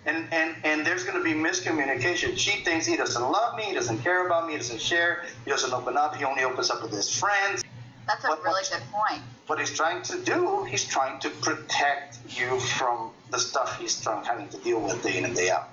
and 0.09 0.33
and 0.33 0.55
and 0.65 0.87
there's 0.87 1.05
going 1.05 1.19
to 1.19 1.23
be 1.23 1.35
miscommunication. 1.35 2.37
She 2.37 2.63
thinks 2.65 2.87
he 2.87 2.97
doesn't 2.97 3.23
love 3.23 3.57
me, 3.57 3.65
he 3.65 3.75
doesn't 3.75 3.99
care 3.99 4.27
about 4.27 4.47
me, 4.47 4.53
he 4.53 4.59
doesn't 4.59 4.81
share, 4.81 5.25
he 5.45 5.51
doesn't 5.51 5.73
open 5.73 5.97
up. 5.97 6.17
He 6.17 6.25
only 6.25 6.45
opens 6.45 6.71
up 6.71 6.83
with 6.83 6.93
his 6.93 7.09
friends. 7.13 7.63
That's 8.07 8.25
a 8.25 8.29
What- 8.29 8.43
really 8.43 8.63
good 8.71 8.83
point. 8.91 9.23
What 9.47 9.59
he's 9.59 9.75
trying 9.75 10.03
to 10.03 10.19
do, 10.19 10.65
he's 10.65 10.85
trying 10.87 11.21
to 11.21 11.31
protect 11.31 12.19
you 12.29 12.59
from 12.61 13.13
the 13.31 13.39
stuff 13.39 13.79
he's 13.79 14.01
trying 14.01 14.25
having 14.25 14.49
to 14.49 14.59
deal 14.59 14.81
with 14.81 15.03
day 15.03 15.19
in 15.19 15.25
and 15.25 15.35
day 15.35 15.51
out, 15.51 15.69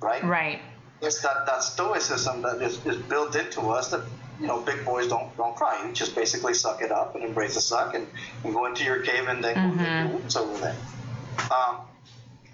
right? 0.00 0.22
right. 0.24 0.60
it's 1.00 1.20
that, 1.22 1.46
that 1.46 1.62
stoicism 1.62 2.42
that 2.42 2.60
is, 2.60 2.84
is 2.84 2.96
built 2.96 3.36
into 3.36 3.60
us 3.70 3.90
that 3.92 4.02
you 4.40 4.46
know 4.48 4.60
big 4.60 4.84
boys 4.84 5.06
don't 5.08 5.36
don't 5.36 5.54
cry 5.54 5.84
you 5.84 5.92
just 5.92 6.14
basically 6.14 6.54
suck 6.54 6.82
it 6.82 6.90
up 6.90 7.14
and 7.14 7.22
embrace 7.24 7.54
the 7.54 7.60
suck 7.60 7.94
and, 7.94 8.04
and 8.42 8.52
go 8.52 8.66
into 8.66 8.82
your 8.84 9.00
cave 9.02 9.28
and 9.28 9.42
then 9.44 9.54
go 9.54 9.82
lick 9.82 9.88
your 9.88 10.08
wounds 10.08 10.36
over 10.36 10.58
there 10.58 10.76
um, 11.56 11.76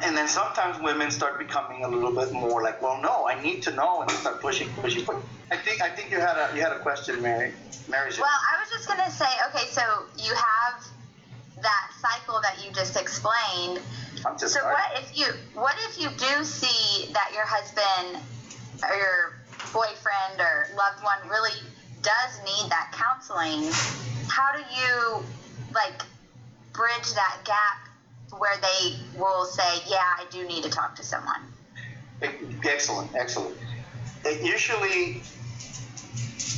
and 0.03 0.17
then 0.17 0.27
sometimes 0.29 0.81
women 0.83 1.11
start 1.11 1.39
becoming 1.39 1.85
a 1.85 1.89
little 1.89 2.15
bit 2.15 2.33
more 2.33 2.63
like 2.63 2.81
well 2.83 3.01
no 3.01 3.27
I 3.29 3.41
need 3.41 3.63
to 3.63 3.73
know 3.73 4.01
and 4.01 4.11
they 4.11 4.15
start 4.15 4.41
pushing 4.41 4.69
pushing 4.71 5.05
pushing 5.05 5.23
I 5.51 5.57
think 5.57 5.83
I 5.83 5.91
think 5.91 6.11
you 6.11 6.19
had 6.19 6.37
a 6.37 6.55
you 6.55 6.63
had 6.63 6.73
a 6.73 6.81
question 6.81 7.23
Mary 7.23 7.55
Mary 7.89 8.11
Well, 8.19 8.27
I 8.27 8.61
was 8.61 8.71
just 8.71 8.89
gonna 8.89 9.11
say, 9.11 9.27
okay, 9.49 9.67
so 9.69 10.07
you 10.17 10.35
have 10.35 10.85
that 11.61 11.91
cycle 12.01 12.41
that 12.43 12.65
you 12.65 12.73
just 12.73 12.97
explained. 12.97 13.81
I'm 14.27 14.39
just 14.39 14.55
So 14.55 14.61
I- 14.61 14.73
what 14.73 15.03
if 15.03 15.17
you 15.17 15.27
what 15.55 15.77
if 15.79 16.01
you 16.01 16.11
do 16.11 16.45
see 16.45 17.13
that 17.13 17.31
your 17.33 17.45
husband 17.47 18.23
or 18.89 18.97
your 18.97 19.37
boyfriend 19.73 20.41
or 20.41 20.67
loved 20.77 21.03
one 21.05 21.29
really 21.29 21.61
does 22.03 22.41
need 22.45 22.71
that 22.71 22.93
counseling? 22.93 23.71
How 24.29 24.53
do 24.53 24.63
you 24.75 25.25
like 25.73 26.03
bridge 26.73 27.13
that 27.15 27.39
gap 27.45 27.84
where 28.39 28.57
they 28.61 28.97
will 29.19 29.45
say, 29.45 29.81
"Yeah, 29.87 30.03
I 30.19 30.25
do 30.31 30.47
need 30.47 30.65
to 30.65 30.71
talk 30.71 30.97
to 30.97 31.05
someone." 31.05 31.53
Excellent, 32.65 33.15
excellent. 33.15 33.57
It 34.25 34.45
usually, 34.45 35.21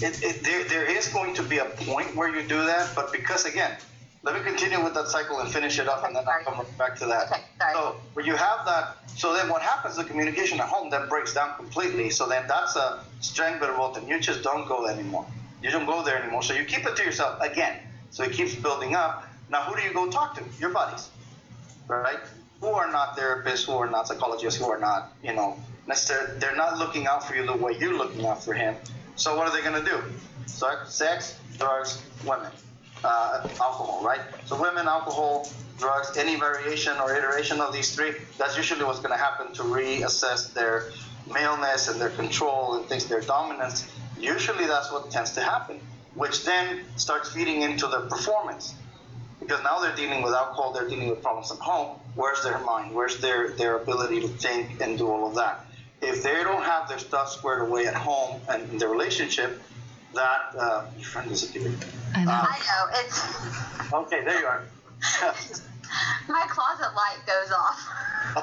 it, 0.01 0.23
it, 0.23 0.45
there, 0.45 0.65
there 0.65 0.85
is 0.85 1.09
going 1.09 1.35
to 1.35 1.43
be 1.43 1.59
a 1.59 1.65
point 1.65 2.15
where 2.15 2.29
you 2.29 2.47
do 2.47 2.65
that, 2.65 2.91
but 2.95 3.11
because 3.11 3.45
again, 3.45 3.77
let 4.23 4.35
me 4.35 4.41
continue 4.41 4.83
with 4.83 4.95
that 4.95 5.09
cycle 5.09 5.41
and 5.41 5.51
finish 5.51 5.79
it 5.79 5.89
up, 5.89 6.05
and 6.05 6.15
then 6.15 6.25
I'll 6.29 6.45
come 6.45 6.67
back 6.79 6.97
to 6.99 7.07
that. 7.07 7.33
Okay, 7.33 7.43
sorry. 7.59 7.75
So 7.75 7.97
when 8.15 8.27
you 8.27 8.37
have 8.37 8.67
that, 8.67 8.97
so 9.17 9.35
then 9.35 9.49
what 9.49 9.63
happens? 9.63 9.97
The 9.97 10.05
communication 10.05 10.61
at 10.61 10.69
home 10.69 10.91
then 10.91 11.09
breaks 11.09 11.35
down 11.35 11.57
completely. 11.57 12.11
So 12.11 12.29
then 12.29 12.47
that's 12.47 12.77
a 12.77 13.05
strength 13.21 13.61
revolt, 13.61 13.97
and 13.97 14.09
you 14.09 14.21
just 14.21 14.43
don't 14.43 14.69
go 14.69 14.87
anymore. 14.87 15.27
You 15.63 15.71
don't 15.71 15.87
go 15.87 16.05
there 16.05 16.21
anymore. 16.23 16.43
So 16.43 16.55
you 16.55 16.65
keep 16.65 16.87
it 16.87 16.97
to 16.97 17.05
yourself 17.05 17.41
again. 17.41 17.79
So 18.11 18.23
it 18.25 18.33
keeps 18.33 18.55
building 18.55 18.95
up. 18.95 19.25
Now 19.49 19.63
who 19.63 19.77
do 19.77 19.83
you 19.83 19.93
go 19.93 20.11
talk 20.11 20.37
to? 20.37 20.45
Your 20.61 20.71
buddies 20.71 21.09
right? 21.89 22.19
Who 22.61 22.69
are 22.69 22.91
not 22.91 23.17
therapists, 23.17 23.67
who 23.67 23.73
are 23.73 23.91
not 23.91 24.09
psychologists, 24.09 24.61
who 24.61 24.71
are 24.71 24.79
not, 24.79 25.13
you 25.23 25.33
know, 25.35 25.59
necessarily, 25.87 26.39
they're 26.39 26.57
not 26.57 26.79
looking 26.79 27.07
out 27.07 27.23
for 27.27 27.35
you 27.37 27.47
the 27.47 27.57
way 27.57 27.77
you're 27.79 27.97
looking 27.97 28.27
out 28.27 28.43
for 28.43 28.55
him. 28.55 28.75
So 29.17 29.37
what 29.37 29.47
are 29.49 29.55
they 29.57 29.63
going 29.63 29.85
to 29.85 29.91
do? 29.91 30.03
So 30.47 30.69
sex, 30.87 31.39
drugs, 31.59 32.03
women. 32.25 32.51
uh, 33.05 33.49
alcohol, 33.61 34.03
right? 34.05 34.21
So 34.47 34.61
women, 34.61 34.87
alcohol, 34.87 35.49
drugs, 35.79 36.17
any 36.17 36.37
variation 36.37 36.97
or 36.99 37.15
iteration 37.15 37.61
of 37.61 37.73
these 37.73 37.95
three, 37.95 38.15
that's 38.39 38.57
usually 38.57 38.85
what's 38.85 39.01
going 39.01 39.13
to 39.13 39.23
happen 39.23 39.53
to 39.55 39.63
reassess 39.63 40.53
their 40.53 40.91
maleness 41.33 41.89
and 41.89 42.01
their 42.01 42.11
control 42.11 42.77
and 42.77 42.87
things, 42.87 43.07
their 43.07 43.21
dominance. 43.21 43.91
Usually 44.19 44.67
that's 44.67 44.91
what 44.91 45.11
tends 45.11 45.33
to 45.33 45.41
happen, 45.41 45.81
which 46.15 46.45
then 46.45 46.81
starts 46.97 47.33
feeding 47.33 47.63
into 47.63 47.87
their 47.87 48.01
performance. 48.01 48.75
Because 49.47 49.63
now 49.63 49.79
they're 49.79 49.95
dealing 49.95 50.23
with 50.23 50.33
alcohol, 50.33 50.73
they're 50.73 50.89
dealing 50.89 51.09
with 51.09 51.23
problems 51.23 51.53
at 51.53 51.59
home. 51.59 52.01
Where's 52.17 52.43
their 52.43 52.59
mind? 52.59 52.93
Where's 52.93 53.19
their, 53.19 53.51
their 53.53 53.77
ability 53.77 54.21
to 54.23 54.29
think 54.29 54.81
and 54.81 54.99
do 54.99 55.09
all 55.09 55.29
of 55.29 55.37
that? 55.37 55.67
If 56.03 56.25
they 56.25 56.43
don't 56.43 56.65
have 56.65 56.89
their 56.89 56.99
stuff 56.99 57.31
squared 57.31 57.63
away 57.69 57.87
at 57.87 57.95
home 57.95 58.41
and 58.49 58.69
in 58.71 58.79
their 58.79 58.89
relationship, 58.89 59.63
that 60.15 60.41
uh, 60.59 60.87
your 60.97 61.07
friend 61.07 61.29
disappeared. 61.29 61.77
I 62.15 62.25
know. 62.25 62.33
I 62.33 62.59
know. 62.59 62.99
It's 63.01 63.93
Okay, 63.93 64.25
there 64.25 64.41
you 64.41 64.47
are. 64.47 64.65
my 66.29 66.45
closet 66.49 66.93
light 66.97 67.19
goes 67.25 67.53
off. 67.53 67.89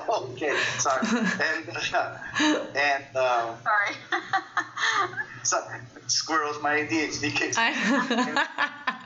okay, 0.31 0.55
sorry. 0.77 1.05
And 1.05 2.75
and 2.77 3.03
uh, 3.15 3.53
Sorry. 3.62 3.95
so, 5.43 5.62
squirrels, 6.07 6.62
my 6.62 6.75
ADHD 6.77 7.36
kicks. 7.36 7.57
I- 7.60 9.00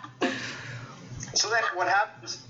So 1.37 1.49
then 1.49 1.63
what 1.75 1.87
happens? 1.87 2.43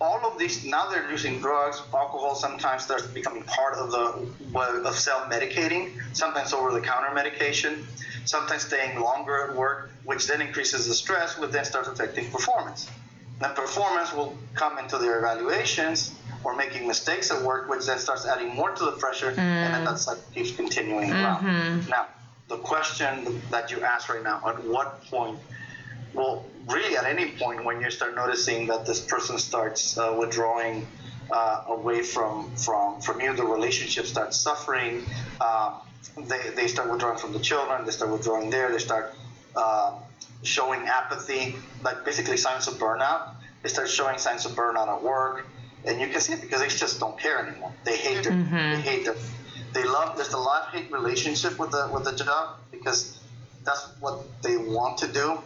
All 0.00 0.30
of 0.30 0.38
these 0.38 0.64
now 0.64 0.90
they're 0.90 1.10
using 1.10 1.40
drugs, 1.40 1.82
alcohol. 1.92 2.34
Sometimes 2.34 2.84
starts 2.84 3.06
becoming 3.06 3.42
part 3.44 3.74
of 3.74 3.90
the 3.90 4.86
of 4.86 4.94
self-medicating. 4.94 5.98
Sometimes 6.12 6.52
over-the-counter 6.52 7.14
medication. 7.14 7.86
Sometimes 8.24 8.62
staying 8.62 9.00
longer 9.00 9.48
at 9.48 9.56
work, 9.56 9.90
which 10.04 10.26
then 10.26 10.40
increases 10.42 10.86
the 10.86 10.94
stress, 10.94 11.38
which 11.38 11.50
then 11.50 11.64
starts 11.64 11.88
affecting 11.88 12.30
performance. 12.30 12.88
Then 13.40 13.54
performance 13.54 14.12
will 14.12 14.36
come 14.54 14.78
into 14.78 14.98
their 14.98 15.18
evaluations 15.18 16.14
or 16.44 16.54
making 16.54 16.86
mistakes 16.86 17.30
at 17.30 17.42
work, 17.42 17.68
which 17.68 17.86
then 17.86 17.98
starts 17.98 18.26
adding 18.26 18.54
more 18.54 18.70
to 18.70 18.84
the 18.84 18.92
pressure, 18.92 19.30
and 19.30 19.38
then 19.38 19.82
mm. 19.82 19.84
that 19.86 19.98
cycle 19.98 20.22
keeps 20.34 20.52
continuing 20.52 21.10
around. 21.10 21.44
Mm-hmm. 21.44 21.90
Now, 21.90 22.06
the 22.48 22.58
question 22.58 23.42
that 23.50 23.70
you 23.70 23.82
asked 23.82 24.08
right 24.08 24.22
now: 24.22 24.40
At 24.46 24.62
what 24.64 25.02
point 25.04 25.38
well, 26.14 26.44
really, 26.68 26.96
at 26.96 27.04
any 27.04 27.30
point 27.32 27.64
when 27.64 27.80
you 27.80 27.90
start 27.90 28.14
noticing 28.14 28.66
that 28.68 28.86
this 28.86 29.00
person 29.00 29.38
starts 29.38 29.96
uh, 29.98 30.14
withdrawing 30.18 30.86
uh, 31.30 31.64
away 31.68 32.02
from, 32.02 32.54
from 32.56 33.00
from 33.00 33.20
you, 33.20 33.34
the 33.34 33.44
relationship 33.44 34.06
starts 34.06 34.36
suffering. 34.36 35.04
Uh, 35.40 35.78
they, 36.16 36.50
they 36.56 36.68
start 36.68 36.90
withdrawing 36.90 37.18
from 37.18 37.32
the 37.32 37.38
children. 37.40 37.84
They 37.84 37.92
start 37.92 38.10
withdrawing 38.10 38.50
there. 38.50 38.70
They 38.72 38.78
start 38.78 39.14
uh, 39.54 39.98
showing 40.42 40.86
apathy, 40.86 41.56
like 41.82 42.04
basically 42.04 42.36
signs 42.36 42.66
of 42.68 42.74
burnout. 42.74 43.34
They 43.62 43.68
start 43.68 43.88
showing 43.88 44.18
signs 44.18 44.46
of 44.46 44.52
burnout 44.52 44.88
at 44.88 45.02
work, 45.02 45.46
and 45.84 46.00
you 46.00 46.08
can 46.08 46.20
see 46.20 46.34
it 46.34 46.40
because 46.40 46.60
they 46.60 46.68
just 46.68 47.00
don't 47.00 47.18
care 47.18 47.46
anymore. 47.46 47.72
They 47.84 47.96
hate 47.96 48.24
their, 48.24 48.32
they 48.76 48.80
hate 48.80 49.04
their, 49.04 49.16
they 49.72 49.84
love. 49.84 50.16
There's 50.16 50.32
a 50.32 50.38
love 50.38 50.68
hate 50.72 50.90
relationship 50.90 51.58
with 51.58 51.72
the 51.72 51.90
with 51.92 52.04
the 52.04 52.12
job 52.12 52.58
because 52.70 53.20
that's 53.64 53.84
what 54.00 54.42
they 54.42 54.56
want 54.56 54.98
to 54.98 55.08
do 55.08 55.42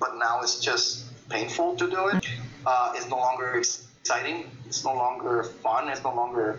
but 0.00 0.16
now 0.16 0.40
it's 0.40 0.58
just 0.58 1.04
painful 1.28 1.76
to 1.76 1.88
do 1.88 2.08
it. 2.08 2.26
Uh, 2.66 2.92
it's 2.96 3.08
no 3.08 3.18
longer 3.18 3.54
exciting. 3.54 4.50
It's 4.66 4.84
no 4.84 4.94
longer 4.94 5.44
fun. 5.44 5.88
It's 5.88 6.02
no 6.02 6.14
longer 6.14 6.58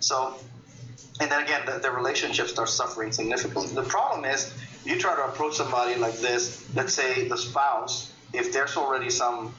so. 0.00 0.36
And 1.20 1.30
then 1.30 1.42
again, 1.42 1.62
the, 1.66 1.78
the 1.78 1.90
relationship 1.90 2.48
starts 2.48 2.72
suffering 2.72 3.12
significantly. 3.12 3.74
The 3.74 3.82
problem 3.82 4.24
is, 4.24 4.52
you 4.84 4.98
try 4.98 5.14
to 5.16 5.24
approach 5.24 5.54
somebody 5.56 5.96
like 5.96 6.18
this. 6.18 6.68
Let's 6.74 6.94
say 6.94 7.28
the 7.28 7.36
spouse, 7.36 8.12
if 8.32 8.52
there's 8.52 8.76
already 8.76 9.10
some 9.10 9.54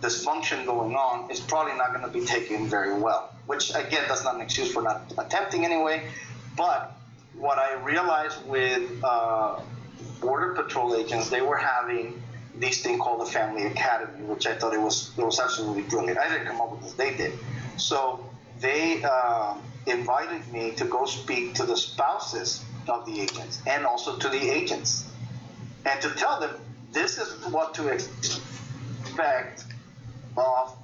dysfunction 0.00 0.64
going 0.66 0.94
on, 0.94 1.30
it's 1.30 1.40
probably 1.40 1.74
not 1.76 1.92
going 1.92 2.04
to 2.04 2.18
be 2.18 2.24
taken 2.24 2.66
very 2.66 2.98
well. 2.98 3.34
Which 3.46 3.70
again, 3.74 4.04
that's 4.08 4.24
not 4.24 4.36
an 4.36 4.40
excuse 4.40 4.72
for 4.72 4.82
not 4.82 5.12
attempting 5.18 5.64
anyway. 5.64 6.08
But 6.56 6.96
what 7.34 7.58
I 7.58 7.74
realized 7.82 8.44
with 8.46 8.82
uh, 9.02 9.60
border 10.20 10.54
patrol 10.54 10.94
agents, 10.96 11.28
they 11.30 11.42
were 11.42 11.56
having 11.56 12.22
this 12.62 12.80
thing 12.80 12.98
called 12.98 13.20
the 13.20 13.30
Family 13.30 13.66
Academy, 13.66 14.24
which 14.24 14.46
I 14.46 14.54
thought 14.54 14.72
it 14.72 14.80
was 14.80 15.10
it 15.18 15.24
was 15.24 15.40
absolutely 15.40 15.82
brilliant. 15.82 16.16
I 16.16 16.28
didn't 16.28 16.46
come 16.46 16.60
up 16.60 16.70
with 16.70 16.82
this; 16.82 16.92
they 16.92 17.14
did. 17.16 17.32
So 17.76 18.24
they 18.60 19.02
uh, 19.02 19.56
invited 19.86 20.50
me 20.52 20.70
to 20.76 20.84
go 20.84 21.04
speak 21.04 21.54
to 21.56 21.64
the 21.64 21.76
spouses 21.76 22.64
of 22.88 23.04
the 23.04 23.20
agents 23.20 23.60
and 23.66 23.84
also 23.84 24.16
to 24.16 24.28
the 24.28 24.48
agents, 24.48 25.10
and 25.84 26.00
to 26.02 26.10
tell 26.10 26.38
them 26.38 26.54
this 26.92 27.18
is 27.18 27.28
what 27.46 27.74
to 27.74 27.88
expect 27.88 29.64
of 30.36 30.76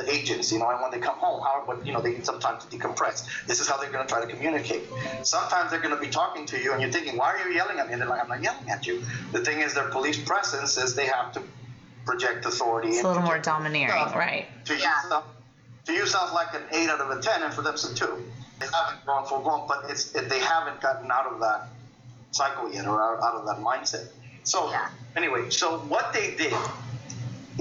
the 0.00 0.10
agents, 0.10 0.50
you 0.52 0.58
know, 0.58 0.70
and 0.70 0.80
when 0.80 0.90
they 0.90 0.98
come 0.98 1.16
home, 1.18 1.42
how, 1.42 1.62
but 1.66 1.84
you 1.86 1.92
know, 1.92 2.00
they 2.00 2.12
need 2.12 2.24
some 2.24 2.40
time 2.40 2.58
to 2.60 2.66
decompress. 2.66 3.26
This 3.46 3.60
is 3.60 3.68
how 3.68 3.76
they're 3.76 3.90
going 3.90 4.06
to 4.06 4.12
try 4.12 4.20
to 4.20 4.26
communicate. 4.26 4.82
Sometimes 5.22 5.70
they're 5.70 5.80
going 5.80 5.94
to 5.94 6.00
be 6.00 6.08
talking 6.08 6.46
to 6.46 6.58
you, 6.60 6.72
and 6.72 6.80
you're 6.82 6.90
thinking, 6.90 7.16
"Why 7.16 7.34
are 7.34 7.48
you 7.48 7.54
yelling 7.54 7.78
at 7.78 7.86
me?" 7.86 7.92
And 7.92 8.00
they're 8.02 8.08
like, 8.08 8.22
"I'm 8.22 8.28
not 8.28 8.42
yelling 8.42 8.70
at 8.70 8.86
you." 8.86 9.02
The 9.32 9.44
thing 9.44 9.60
is, 9.60 9.74
their 9.74 9.88
police 9.88 10.18
presence 10.18 10.76
is 10.78 10.94
they 10.94 11.06
have 11.06 11.32
to 11.34 11.42
project 12.06 12.46
authority. 12.46 12.88
it's 12.88 13.04
a 13.04 13.08
little 13.08 13.22
more 13.22 13.38
domineering, 13.38 13.90
stuff. 13.90 14.16
right? 14.16 14.46
To 14.66 14.74
you, 14.74 14.80
Yeah. 14.80 15.02
sound- 15.08 15.24
to 15.86 15.92
you 15.92 16.06
sounds 16.06 16.32
like 16.32 16.54
an 16.54 16.62
eight 16.72 16.88
out 16.88 17.00
of 17.00 17.10
a 17.10 17.20
ten, 17.20 17.42
and 17.42 17.52
for 17.52 17.62
them 17.62 17.74
it's 17.74 17.84
a 17.84 17.94
two. 17.94 18.24
They 18.58 18.66
haven't 18.66 19.04
gone 19.06 19.26
full 19.26 19.40
blown, 19.40 19.66
but 19.68 19.90
it's 19.90 20.14
it, 20.14 20.28
they 20.28 20.40
haven't 20.40 20.80
gotten 20.80 21.10
out 21.10 21.26
of 21.26 21.40
that 21.40 21.68
cycle 22.32 22.72
yet, 22.72 22.86
or 22.86 23.02
out, 23.02 23.22
out 23.22 23.34
of 23.34 23.46
that 23.46 23.58
mindset. 23.58 24.08
So 24.44 24.70
Yeah. 24.70 24.88
anyway, 25.16 25.50
so 25.50 25.78
what 25.80 26.12
they 26.12 26.34
did 26.36 26.54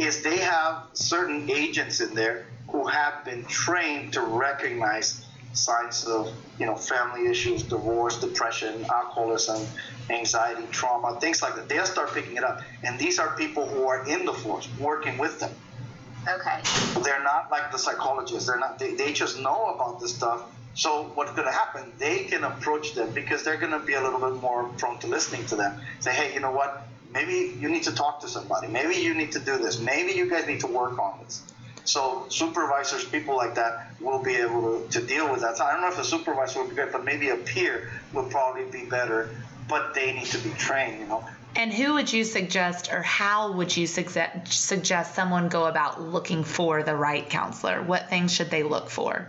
is 0.02 0.22
they 0.22 0.38
have 0.38 0.84
certain 0.94 1.50
agents 1.50 2.00
in 2.00 2.14
there 2.14 2.46
who 2.70 2.88
have 2.88 3.26
been 3.26 3.44
trained 3.46 4.14
to 4.14 4.22
recognize 4.22 5.26
signs 5.54 6.06
of 6.06 6.32
you 6.60 6.66
know 6.66 6.76
family 6.76 7.28
issues, 7.28 7.64
divorce, 7.64 8.20
depression, 8.20 8.86
alcoholism, 8.92 9.66
anxiety, 10.10 10.64
trauma, 10.72 11.20
things 11.20 11.42
like 11.42 11.56
that. 11.56 11.68
They'll 11.68 11.86
start 11.86 12.14
picking 12.14 12.38
it 12.38 12.44
up, 12.44 12.62
and 12.84 13.00
these 13.00 13.20
are 13.20 13.36
people 13.36 13.66
who 13.68 13.84
are 13.84 14.08
in 14.08 14.26
the 14.26 14.34
force 14.34 14.68
working 14.80 15.18
with 15.18 15.40
them. 15.40 15.54
Okay. 16.28 16.62
They're 17.02 17.24
not 17.24 17.50
like 17.50 17.72
the 17.72 17.80
psychologists. 17.80 18.48
They're 18.48 18.60
not. 18.60 18.78
They, 18.78 18.94
they 18.94 19.14
just 19.14 19.40
know 19.40 19.74
about 19.74 20.00
this 20.00 20.16
stuff. 20.16 20.44
So 20.76 21.12
what's 21.16 21.32
going 21.32 21.48
to 21.48 21.52
happen? 21.52 21.92
They 21.98 22.26
can 22.26 22.44
approach 22.44 22.94
them 22.94 23.12
because 23.12 23.44
they're 23.44 23.58
going 23.58 23.72
to 23.72 23.80
be 23.80 23.94
a 23.94 24.02
little 24.02 24.20
bit 24.20 24.42
more 24.42 24.70
prone 24.78 25.00
to 25.00 25.08
listening 25.08 25.46
to 25.48 25.56
them. 25.56 25.82
Say, 26.00 26.14
hey, 26.14 26.34
you 26.34 26.40
know 26.40 26.52
what? 26.52 26.88
Maybe 27.12 27.56
you 27.60 27.70
need 27.70 27.84
to 27.84 27.94
talk 27.94 28.22
to 28.22 28.28
somebody. 28.28 28.68
Maybe 28.68 28.96
you 28.96 29.14
need 29.14 29.32
to 29.34 29.40
do 29.40 29.58
this. 29.58 29.80
Maybe 29.80 30.14
you 30.14 30.30
guys 30.30 30.46
need 30.48 30.60
to 30.62 30.68
work 30.68 31.00
on 31.00 31.20
this. 31.24 31.42
So 31.86 32.26
supervisors, 32.30 33.04
people 33.04 33.36
like 33.36 33.56
that, 33.56 33.96
will 34.00 34.22
be 34.22 34.36
able 34.36 34.82
to, 34.82 35.00
to 35.00 35.06
deal 35.06 35.32
with 35.32 35.42
that. 35.42 35.58
So 35.58 35.66
I 35.66 35.72
don't 35.72 35.82
know 35.82 35.88
if 35.88 35.98
a 35.98 36.04
supervisor 36.04 36.62
would 36.62 36.70
be 36.70 36.76
good, 36.76 36.92
but 36.92 37.04
maybe 37.04 37.30
a 37.30 37.36
peer 37.36 37.90
would 38.14 38.30
probably 38.30 38.66
be 38.66 38.86
better. 38.86 39.30
But 39.68 39.94
they 39.94 40.14
need 40.14 40.28
to 40.28 40.38
be 40.40 40.52
trained, 40.52 41.00
you 41.00 41.08
know. 41.08 41.24
And 41.56 41.74
who 41.74 41.96
would 41.96 42.12
you 42.14 42.24
suggest, 42.24 42.92
or 42.92 43.02
how 43.02 43.54
would 43.54 43.76
you 43.76 43.88
suggest 43.88 44.54
suggest 44.54 45.16
someone 45.16 45.50
go 45.50 45.66
about 45.66 46.02
looking 46.02 46.44
for 46.44 46.84
the 46.84 46.96
right 46.96 47.28
counselor? 47.28 47.82
What 47.82 48.10
things 48.10 48.34
should 48.34 48.52
they 48.52 48.64
look 48.64 48.90
for? 48.90 49.28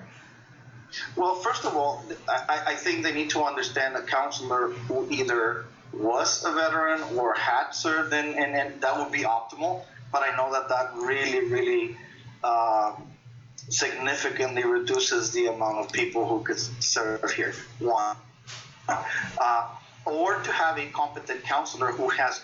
Well, 1.16 1.36
first 1.36 1.64
of 1.64 1.76
all, 1.76 2.04
I, 2.28 2.62
I 2.68 2.74
think 2.74 3.04
they 3.04 3.12
need 3.12 3.30
to 3.30 3.42
understand 3.42 3.96
a 3.96 4.02
counselor 4.02 4.68
who 4.68 5.08
either 5.10 5.64
was 5.92 6.44
a 6.44 6.52
veteran 6.52 7.02
or 7.16 7.34
had 7.34 7.70
served, 7.70 8.12
and, 8.12 8.36
and, 8.36 8.54
and 8.54 8.80
that 8.80 8.96
would 8.96 9.12
be 9.12 9.20
optimal. 9.20 9.82
But 10.12 10.22
I 10.22 10.36
know 10.36 10.52
that 10.52 10.68
that 10.68 10.94
really, 10.96 11.46
really 11.48 11.96
um, 12.42 13.06
significantly 13.68 14.64
reduces 14.64 15.32
the 15.32 15.46
amount 15.46 15.78
of 15.78 15.92
people 15.92 16.26
who 16.26 16.42
could 16.42 16.58
serve 16.58 17.30
here. 17.32 17.54
One. 17.78 18.16
Uh, 18.88 19.68
or 20.06 20.40
to 20.40 20.50
have 20.50 20.78
a 20.78 20.86
competent 20.86 21.42
counselor 21.44 21.92
who 21.92 22.08
has 22.08 22.40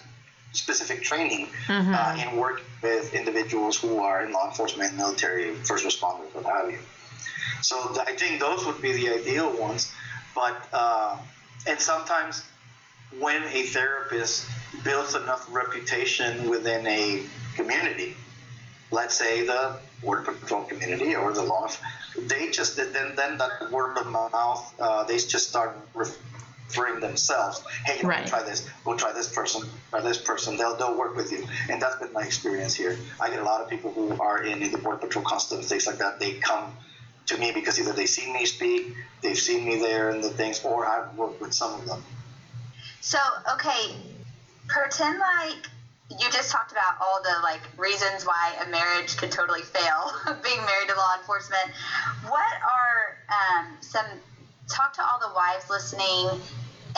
specific 0.52 1.02
training 1.02 1.48
uh, 1.68 2.16
in 2.20 2.36
working 2.36 2.64
with 2.82 3.12
individuals 3.14 3.76
who 3.76 3.98
are 3.98 4.24
in 4.24 4.32
law 4.32 4.46
enforcement, 4.48 4.94
military, 4.94 5.54
first 5.54 5.84
responders, 5.84 6.32
what 6.34 6.44
have 6.44 6.70
you. 6.70 6.78
So 7.62 7.88
th- 7.88 8.06
I 8.06 8.12
think 8.12 8.40
those 8.40 8.64
would 8.66 8.80
be 8.80 8.92
the 8.92 9.14
ideal 9.14 9.50
ones. 9.58 9.92
But 10.34 10.56
uh, 10.72 11.16
and 11.66 11.80
sometimes 11.80 12.44
when 13.18 13.42
a 13.44 13.62
therapist 13.62 14.46
builds 14.84 15.14
enough 15.14 15.46
reputation 15.50 16.48
within 16.50 16.86
a 16.86 17.22
community, 17.54 18.16
let's 18.90 19.14
say 19.16 19.46
the 19.46 19.78
border 20.02 20.32
patrol 20.32 20.64
community 20.64 21.14
or 21.14 21.32
the 21.32 21.42
law, 21.42 21.68
they 22.16 22.50
just 22.50 22.76
then 22.76 23.14
then 23.16 23.38
that 23.38 23.70
word 23.70 23.96
of 23.98 24.06
mouth 24.06 24.74
uh, 24.78 25.04
they 25.04 25.16
just 25.16 25.48
start 25.48 25.76
referring 25.94 27.00
themselves. 27.00 27.62
Hey, 27.84 27.96
you 27.98 28.02
know, 28.02 28.08
Right. 28.10 28.26
try 28.26 28.42
this. 28.42 28.68
Go 28.84 28.96
try 28.96 29.12
this 29.12 29.32
person. 29.32 29.62
Try 29.90 30.00
this 30.00 30.18
person. 30.18 30.56
They'll 30.56 30.76
they'll 30.76 30.96
work 30.98 31.16
with 31.16 31.32
you. 31.32 31.46
And 31.70 31.80
that's 31.80 31.96
been 31.96 32.12
my 32.12 32.24
experience 32.24 32.74
here. 32.74 32.98
I 33.20 33.30
get 33.30 33.38
a 33.38 33.44
lot 33.44 33.60
of 33.60 33.68
people 33.68 33.92
who 33.92 34.20
are 34.20 34.42
in 34.42 34.70
the 34.70 34.78
border 34.78 34.98
patrol 34.98 35.24
customs 35.24 35.68
things 35.68 35.86
like 35.86 35.98
that. 35.98 36.18
They 36.20 36.34
come 36.34 36.76
to 37.26 37.36
me 37.38 37.52
because 37.52 37.78
either 37.80 37.92
they've 37.92 38.08
seen 38.08 38.32
me 38.32 38.46
speak, 38.46 38.94
they've 39.22 39.38
seen 39.38 39.66
me 39.66 39.78
there 39.80 40.10
and 40.10 40.22
the 40.22 40.30
things, 40.30 40.64
or 40.64 40.86
I've 40.86 41.14
worked 41.16 41.40
with 41.40 41.54
some 41.54 41.80
of 41.80 41.86
them. 41.86 42.02
So, 43.06 43.20
okay, 43.52 43.94
pretend 44.66 45.20
like 45.20 45.64
you 46.10 46.28
just 46.28 46.50
talked 46.50 46.72
about 46.72 46.96
all 47.00 47.22
the 47.22 47.40
like 47.40 47.60
reasons 47.76 48.26
why 48.26 48.56
a 48.60 48.68
marriage 48.68 49.16
could 49.16 49.30
totally 49.30 49.62
fail 49.62 50.10
being 50.42 50.64
married 50.64 50.88
to 50.88 50.96
law 50.96 51.14
enforcement. 51.16 51.70
What 52.26 52.52
are 52.68 53.16
um, 53.28 53.76
some 53.78 54.06
talk 54.68 54.94
to 54.94 55.06
all 55.06 55.20
the 55.20 55.32
wives 55.32 55.70
listening 55.70 56.40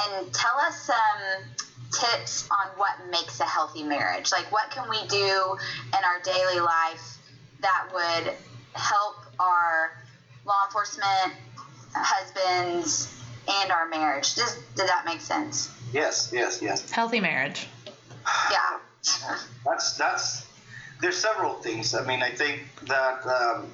and 0.00 0.32
tell 0.32 0.56
us 0.56 0.80
some 0.80 1.44
tips 1.92 2.48
on 2.50 2.68
what 2.78 2.94
makes 3.10 3.40
a 3.40 3.44
healthy 3.44 3.82
marriage. 3.82 4.32
Like 4.32 4.50
what 4.50 4.70
can 4.70 4.88
we 4.88 5.06
do 5.08 5.58
in 5.94 6.04
our 6.04 6.20
daily 6.22 6.60
life 6.60 7.18
that 7.60 7.84
would 7.92 8.34
help 8.72 9.16
our 9.38 9.92
law 10.46 10.64
enforcement 10.64 11.34
husbands 11.92 13.14
and 13.46 13.70
our 13.70 13.86
marriage? 13.86 14.36
Does, 14.36 14.54
did 14.74 14.88
that 14.88 15.04
make 15.04 15.20
sense 15.20 15.68
yes 15.92 16.30
yes 16.32 16.60
yes 16.62 16.90
Healthy 16.90 17.20
marriage. 17.20 17.66
yeah 18.50 18.78
that's 19.64 19.96
that's 19.96 20.46
there's 21.00 21.16
several 21.16 21.54
things. 21.54 21.94
I 21.94 22.04
mean, 22.04 22.22
I 22.22 22.30
think 22.30 22.62
that 22.86 23.24
um, 23.26 23.68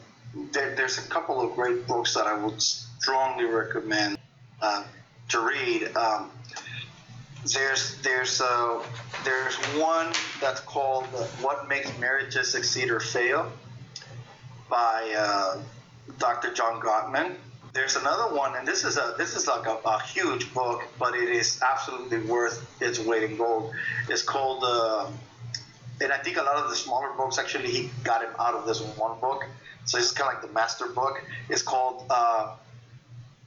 there, 0.53 0.75
there's 0.75 0.99
a 0.99 1.09
couple 1.09 1.41
of 1.41 1.55
great 1.55 1.87
books 1.87 2.15
that 2.15 2.27
I 2.27 2.35
would 2.35 2.61
strongly 2.61 3.47
recommend 3.47 4.19
uh, 4.61 4.85
to 5.31 5.41
read. 5.41 5.97
Um, 5.97 6.31
there's 7.53 8.01
there's 8.03 8.41
uh, 8.41 8.83
there's 9.25 9.55
one 9.77 10.13
that's 10.41 10.61
called 10.61 11.05
uh, 11.15 11.25
"What 11.41 11.69
Makes 11.69 11.97
Marriages 11.99 12.51
Succeed 12.51 12.91
or 12.91 13.01
Fail" 13.01 13.51
by 14.69 15.15
uh, 15.17 15.63
Dr. 16.19 16.53
John 16.53 16.81
Gottman. 16.81 17.37
There's 17.75 17.97
another 17.97 18.33
one, 18.33 18.55
and 18.55 18.67
this 18.67 18.85
is 18.85 18.97
a 18.97 19.15
this 19.19 19.35
is 19.35 19.49
like 19.49 19.67
a, 19.67 19.77
a 19.85 20.01
huge 20.01 20.55
book, 20.55 20.85
but 20.97 21.17
it 21.17 21.29
is 21.29 21.61
absolutely 21.61 22.19
worth 22.19 22.65
its 22.81 23.01
weight 23.01 23.25
in 23.25 23.37
gold. 23.37 23.73
It's 24.09 24.23
called, 24.23 24.63
uh, 24.65 25.11
and 26.01 26.13
I 26.13 26.19
think 26.19 26.37
a 26.37 26.43
lot 26.43 26.55
of 26.55 26.71
the 26.71 26.77
smaller 26.77 27.13
books 27.17 27.37
actually 27.37 27.73
he 27.73 27.91
got 28.05 28.23
him 28.23 28.31
out 28.39 28.55
of 28.55 28.65
this 28.65 28.81
one 28.81 29.19
book. 29.19 29.45
So 29.87 29.99
it's 29.99 30.13
kind 30.13 30.29
of 30.29 30.35
like 30.35 30.49
the 30.49 30.55
master 30.55 30.87
book. 30.87 31.21
It's 31.49 31.63
called 31.63 32.07
uh, 32.11 32.55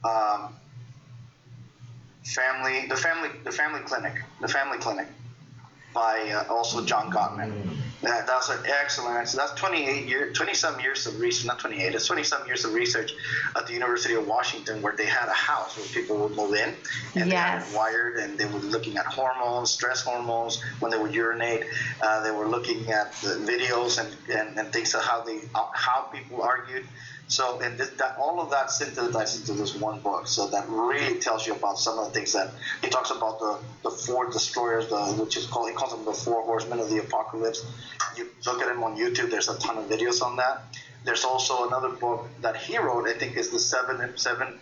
um, 0.04 0.54
Family, 2.24 2.86
the 2.86 2.96
Family, 2.96 3.30
the 3.44 3.52
Family 3.52 3.80
Clinic, 3.80 4.22
the 4.42 4.48
Family 4.48 4.76
Clinic 4.76 5.08
by 5.94 6.30
uh, 6.30 6.52
also 6.52 6.84
John 6.84 7.10
Gottman. 7.10 7.78
That, 8.02 8.28
that's 8.28 8.48
an 8.48 8.60
excellent. 8.64 9.28
So 9.28 9.38
that's 9.38 9.52
28 9.54 10.06
years, 10.06 10.36
20 10.36 10.54
some 10.54 10.78
years 10.80 11.06
of 11.06 11.18
research, 11.18 11.46
not 11.46 11.58
28, 11.58 11.94
it's 11.94 12.06
20 12.06 12.22
some 12.22 12.46
years 12.46 12.64
of 12.64 12.72
research 12.72 13.12
at 13.56 13.66
the 13.66 13.72
University 13.72 14.14
of 14.14 14.26
Washington 14.26 14.80
where 14.82 14.94
they 14.94 15.06
had 15.06 15.28
a 15.28 15.32
house 15.32 15.76
where 15.76 15.86
people 15.86 16.16
would 16.18 16.36
move 16.36 16.54
in 16.54 16.74
and 17.16 17.30
they 17.30 17.34
had 17.34 17.62
it 17.62 17.76
wired 17.76 18.18
and 18.18 18.38
they 18.38 18.46
were 18.46 18.60
looking 18.60 18.96
at 18.98 19.06
hormones, 19.06 19.70
stress 19.70 20.02
hormones, 20.02 20.62
when 20.78 20.92
they 20.92 20.98
would 20.98 21.12
urinate. 21.12 21.64
Uh, 22.00 22.22
they 22.22 22.30
were 22.30 22.46
looking 22.46 22.88
at 22.92 23.12
the 23.14 23.30
videos 23.30 23.98
and, 23.98 24.14
and, 24.30 24.56
and 24.56 24.72
things 24.72 24.94
of 24.94 25.02
how 25.02 25.22
they 25.22 25.40
how 25.52 26.02
people 26.12 26.42
argued. 26.42 26.86
So, 27.28 27.60
and 27.60 27.76
this, 27.78 27.90
that 27.90 28.16
all 28.18 28.40
of 28.40 28.50
that 28.50 28.70
synthesized 28.70 29.40
into 29.40 29.52
this 29.52 29.74
one 29.76 30.00
book. 30.00 30.26
So 30.26 30.48
that 30.48 30.66
really 30.68 31.20
tells 31.20 31.46
you 31.46 31.54
about 31.54 31.78
some 31.78 31.98
of 31.98 32.06
the 32.06 32.10
things 32.12 32.32
that 32.32 32.50
he 32.82 32.88
talks 32.88 33.10
about 33.10 33.38
the, 33.38 33.58
the 33.82 33.90
four 33.90 34.30
destroyers, 34.30 34.88
the, 34.88 34.98
which 35.22 35.36
is 35.36 35.44
called 35.46 35.68
he 35.68 35.74
calls 35.74 35.92
them 35.92 36.04
the 36.06 36.12
four 36.12 36.42
horsemen 36.42 36.80
of 36.80 36.88
the 36.88 36.98
apocalypse. 36.98 37.64
You 38.16 38.28
look 38.46 38.62
at 38.62 38.70
him 38.70 38.82
on 38.82 38.96
YouTube. 38.96 39.30
There's 39.30 39.50
a 39.50 39.58
ton 39.58 39.76
of 39.76 39.84
videos 39.84 40.22
on 40.22 40.36
that. 40.36 40.62
There's 41.04 41.24
also 41.24 41.66
another 41.68 41.90
book 41.90 42.26
that 42.40 42.56
he 42.56 42.78
wrote. 42.78 43.06
I 43.06 43.12
think 43.12 43.36
is 43.36 43.50
the 43.50 43.60
seven 43.60 44.16
seven 44.16 44.58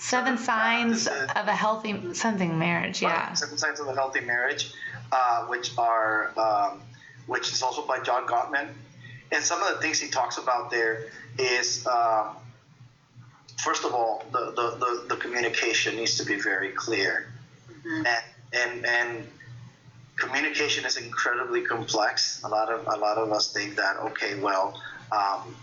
Seven 0.00 0.38
signs 0.38 1.06
of 1.06 1.46
a 1.46 1.54
healthy 1.54 2.14
something 2.14 2.58
marriage. 2.58 3.02
Yeah. 3.02 3.34
Seven 3.34 3.58
Signs 3.58 3.80
of 3.80 3.86
a 3.86 3.92
Healthy 3.92 4.20
Marriage, 4.20 4.72
uh, 5.12 5.44
which 5.44 5.76
are 5.76 6.32
um, 6.38 6.80
which 7.26 7.52
is 7.52 7.62
also 7.62 7.86
by 7.86 8.00
John 8.00 8.26
Gottman. 8.26 8.68
And 9.30 9.44
some 9.44 9.62
of 9.62 9.74
the 9.74 9.82
things 9.82 10.00
he 10.00 10.08
talks 10.08 10.38
about 10.38 10.70
there 10.70 11.10
is, 11.38 11.86
um, 11.86 12.36
first 13.62 13.84
of 13.84 13.94
all, 13.94 14.24
the, 14.32 14.52
the, 14.56 14.76
the, 14.78 15.14
the 15.14 15.16
communication 15.16 15.96
needs 15.96 16.16
to 16.18 16.24
be 16.24 16.40
very 16.40 16.70
clear, 16.70 17.32
and 17.84 18.06
and 18.52 18.86
and 18.86 19.26
communication 20.16 20.84
is 20.84 20.96
incredibly 20.96 21.62
complex. 21.62 22.42
A 22.44 22.48
lot 22.48 22.70
of 22.70 22.86
a 22.86 22.98
lot 22.98 23.16
of 23.18 23.32
us 23.32 23.52
think 23.52 23.76
that 23.76 23.96
okay, 23.98 24.38
well, 24.38 24.80
um, 25.12 25.56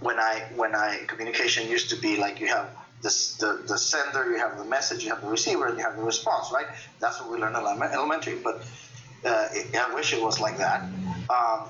when 0.00 0.18
I 0.18 0.46
when 0.56 0.74
I 0.74 1.00
communication 1.06 1.68
used 1.68 1.90
to 1.90 1.96
be 1.96 2.16
like 2.16 2.40
you 2.40 2.48
have 2.48 2.70
this 3.02 3.36
the, 3.36 3.62
the 3.66 3.78
sender, 3.78 4.30
you 4.30 4.38
have 4.38 4.58
the 4.58 4.64
message, 4.64 5.04
you 5.04 5.10
have 5.10 5.22
the 5.22 5.28
receiver, 5.28 5.66
and 5.66 5.78
you 5.78 5.84
have 5.84 5.96
the 5.96 6.02
response, 6.02 6.50
right? 6.52 6.66
That's 6.98 7.20
what 7.20 7.30
we 7.30 7.38
learned 7.38 7.56
in 7.56 7.82
elementary. 7.82 8.36
But 8.36 8.62
uh, 9.24 9.48
I 9.78 9.94
wish 9.94 10.12
it 10.12 10.22
was 10.22 10.40
like 10.40 10.58
that. 10.58 10.82
Um, 11.28 11.68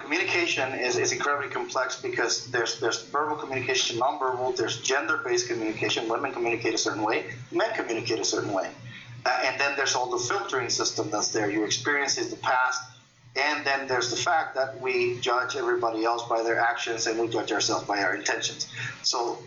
communication 0.00 0.72
is, 0.74 0.96
is 0.96 1.12
incredibly 1.12 1.48
complex 1.48 2.00
because 2.00 2.46
there's 2.50 2.80
there's 2.80 3.02
verbal 3.04 3.36
communication, 3.36 3.98
nonverbal, 3.98 4.56
there's 4.56 4.80
gender-based 4.80 5.48
communication. 5.48 6.08
Women 6.08 6.32
communicate 6.32 6.74
a 6.74 6.78
certain 6.78 7.02
way, 7.02 7.26
men 7.52 7.70
communicate 7.74 8.18
a 8.18 8.24
certain 8.24 8.52
way, 8.52 8.70
uh, 9.26 9.42
and 9.44 9.60
then 9.60 9.76
there's 9.76 9.94
all 9.94 10.10
the 10.10 10.24
filtering 10.24 10.70
system 10.70 11.10
that's 11.10 11.28
there. 11.28 11.50
Your 11.50 11.66
experiences, 11.66 12.30
the 12.30 12.36
past, 12.36 12.82
and 13.36 13.64
then 13.64 13.86
there's 13.86 14.10
the 14.10 14.16
fact 14.16 14.54
that 14.56 14.80
we 14.80 15.18
judge 15.20 15.56
everybody 15.56 16.04
else 16.04 16.26
by 16.28 16.42
their 16.42 16.58
actions 16.58 17.06
and 17.06 17.18
we 17.18 17.28
judge 17.28 17.52
ourselves 17.52 17.86
by 17.86 18.02
our 18.02 18.14
intentions. 18.14 18.68
So 19.02 19.38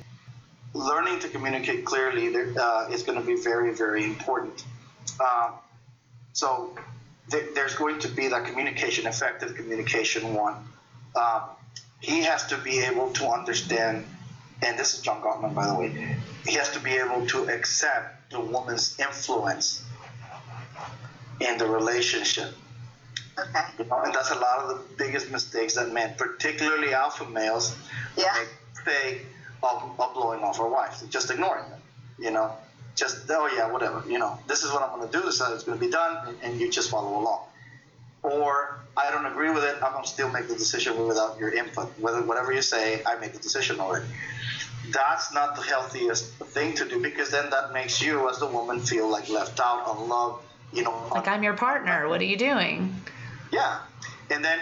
learning 0.73 1.19
to 1.19 1.29
communicate 1.29 1.83
clearly 1.83 2.33
uh, 2.57 2.87
is 2.91 3.03
going 3.03 3.19
to 3.19 3.25
be 3.25 3.35
very, 3.35 3.73
very 3.73 4.05
important. 4.05 4.63
Um, 5.19 5.53
so 6.33 6.73
th- 7.31 7.53
there's 7.55 7.75
going 7.75 7.99
to 7.99 8.07
be 8.07 8.27
that 8.27 8.45
communication, 8.45 9.07
effective 9.07 9.55
communication 9.55 10.33
one. 10.33 10.55
Um, 11.15 11.41
he 11.99 12.21
has 12.23 12.45
to 12.47 12.57
be 12.57 12.79
able 12.79 13.11
to 13.13 13.27
understand, 13.27 14.05
and 14.63 14.77
this 14.77 14.93
is 14.95 15.01
John 15.01 15.21
Gottman, 15.21 15.53
by 15.53 15.67
the 15.67 15.75
way, 15.75 16.15
he 16.45 16.53
has 16.55 16.69
to 16.71 16.79
be 16.79 16.91
able 16.91 17.25
to 17.27 17.49
accept 17.49 18.31
the 18.31 18.39
woman's 18.39 18.97
influence 18.99 19.83
in 21.39 21.57
the 21.57 21.67
relationship. 21.67 22.53
okay 23.37 23.59
You 23.79 23.85
know, 23.85 24.01
and 24.03 24.13
that's 24.13 24.31
a 24.31 24.35
lot 24.35 24.59
of 24.59 24.67
the 24.69 24.95
biggest 24.97 25.31
mistakes 25.31 25.75
that 25.75 25.91
men, 25.91 26.15
particularly 26.17 26.93
alpha 26.93 27.25
males, 27.25 27.75
Yeah. 28.17 28.33
make 28.37 28.49
mistake 28.75 29.25
of, 29.63 29.83
of 29.99 30.13
blowing 30.13 30.41
off 30.43 30.59
our 30.59 30.69
wives, 30.69 31.01
just 31.09 31.29
ignoring 31.29 31.69
them. 31.69 31.81
You 32.17 32.31
know, 32.31 32.55
just 32.95 33.29
oh 33.29 33.47
yeah, 33.55 33.71
whatever. 33.71 34.03
You 34.07 34.19
know, 34.19 34.39
this 34.47 34.63
is 34.63 34.71
what 34.71 34.83
I'm 34.83 34.97
going 34.97 35.09
to 35.09 35.17
do. 35.17 35.23
This 35.23 35.35
is 35.35 35.41
how 35.41 35.53
it's 35.53 35.63
going 35.63 35.77
to 35.79 35.85
be 35.85 35.91
done, 35.91 36.27
and, 36.27 36.37
and 36.43 36.59
you 36.61 36.69
just 36.71 36.89
follow 36.89 37.19
along. 37.19 37.41
Or 38.23 38.79
I 38.95 39.09
don't 39.09 39.25
agree 39.25 39.49
with 39.49 39.63
it. 39.63 39.75
I'm 39.81 39.93
going 39.93 40.03
to 40.03 40.09
still 40.09 40.29
make 40.29 40.47
the 40.47 40.53
decision 40.55 41.07
without 41.07 41.39
your 41.39 41.49
input. 41.53 41.87
Whether 41.99 42.21
whatever 42.21 42.51
you 42.53 42.61
say, 42.61 43.01
I 43.05 43.15
make 43.15 43.33
the 43.33 43.39
decision 43.39 43.79
already. 43.79 44.05
That's 44.89 45.33
not 45.33 45.55
the 45.55 45.61
healthiest 45.61 46.25
thing 46.35 46.75
to 46.75 46.87
do 46.87 47.01
because 47.01 47.31
then 47.31 47.49
that 47.51 47.71
makes 47.73 48.01
you, 48.01 48.29
as 48.29 48.39
the 48.39 48.47
woman, 48.47 48.79
feel 48.79 49.09
like 49.09 49.29
left 49.29 49.59
out, 49.59 49.83
unloved. 49.87 50.43
You 50.73 50.83
know, 50.83 51.07
Like 51.11 51.27
I'm 51.27 51.43
your 51.43 51.55
partner. 51.55 52.07
What 52.07 52.21
are 52.21 52.25
you 52.25 52.37
doing? 52.37 52.95
yeah. 53.51 53.79
And 54.29 54.43
then, 54.45 54.59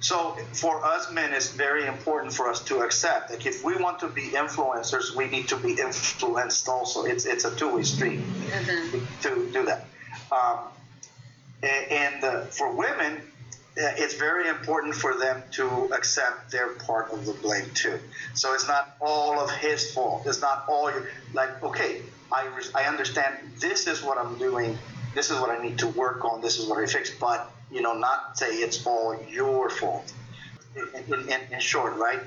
so 0.00 0.36
for 0.52 0.84
us 0.84 1.12
men, 1.12 1.32
it's 1.32 1.50
very 1.52 1.86
important 1.86 2.32
for 2.32 2.48
us 2.48 2.64
to 2.64 2.80
accept. 2.80 3.30
Like, 3.30 3.46
if 3.46 3.62
we 3.62 3.76
want 3.76 3.98
to 4.00 4.08
be 4.08 4.28
influencers, 4.30 5.14
we 5.14 5.26
need 5.28 5.48
to 5.48 5.56
be 5.56 5.72
influenced 5.72 6.68
also. 6.68 7.04
It's 7.04 7.26
it's 7.26 7.44
a 7.44 7.54
two 7.54 7.76
way 7.76 7.82
street 7.82 8.20
to 9.22 9.50
do 9.52 9.64
that. 9.66 9.86
Um, 10.32 10.58
and 11.62 12.24
uh, 12.24 12.40
for 12.46 12.72
women, 12.74 13.20
uh, 13.78 13.92
it's 13.96 14.14
very 14.14 14.48
important 14.48 14.94
for 14.94 15.16
them 15.16 15.42
to 15.52 15.92
accept 15.92 16.50
their 16.50 16.68
part 16.70 17.12
of 17.12 17.26
the 17.26 17.32
blame 17.34 17.70
too. 17.74 17.98
So 18.34 18.54
it's 18.54 18.66
not 18.66 18.96
all 19.00 19.38
of 19.38 19.50
his 19.50 19.92
fault. 19.92 20.26
It's 20.26 20.40
not 20.40 20.64
all 20.68 20.90
your, 20.90 21.08
like, 21.34 21.62
okay, 21.62 22.02
I, 22.32 22.48
I 22.74 22.84
understand 22.84 23.36
this 23.58 23.86
is 23.86 24.02
what 24.02 24.18
I'm 24.18 24.38
doing. 24.38 24.78
This 25.14 25.30
is 25.30 25.38
what 25.38 25.50
I 25.50 25.62
need 25.62 25.78
to 25.78 25.88
work 25.88 26.24
on. 26.24 26.40
This 26.40 26.58
is 26.58 26.66
what 26.66 26.78
I 26.78 26.86
fix. 26.86 27.10
But, 27.10 27.50
you 27.72 27.82
know, 27.82 27.94
not 27.94 28.38
say 28.38 28.56
it's 28.56 28.86
all 28.86 29.16
your 29.28 29.70
fault. 29.70 30.12
In, 30.76 31.28
in, 31.28 31.40
in, 31.52 31.60
short, 31.60 31.96
right? 31.96 32.20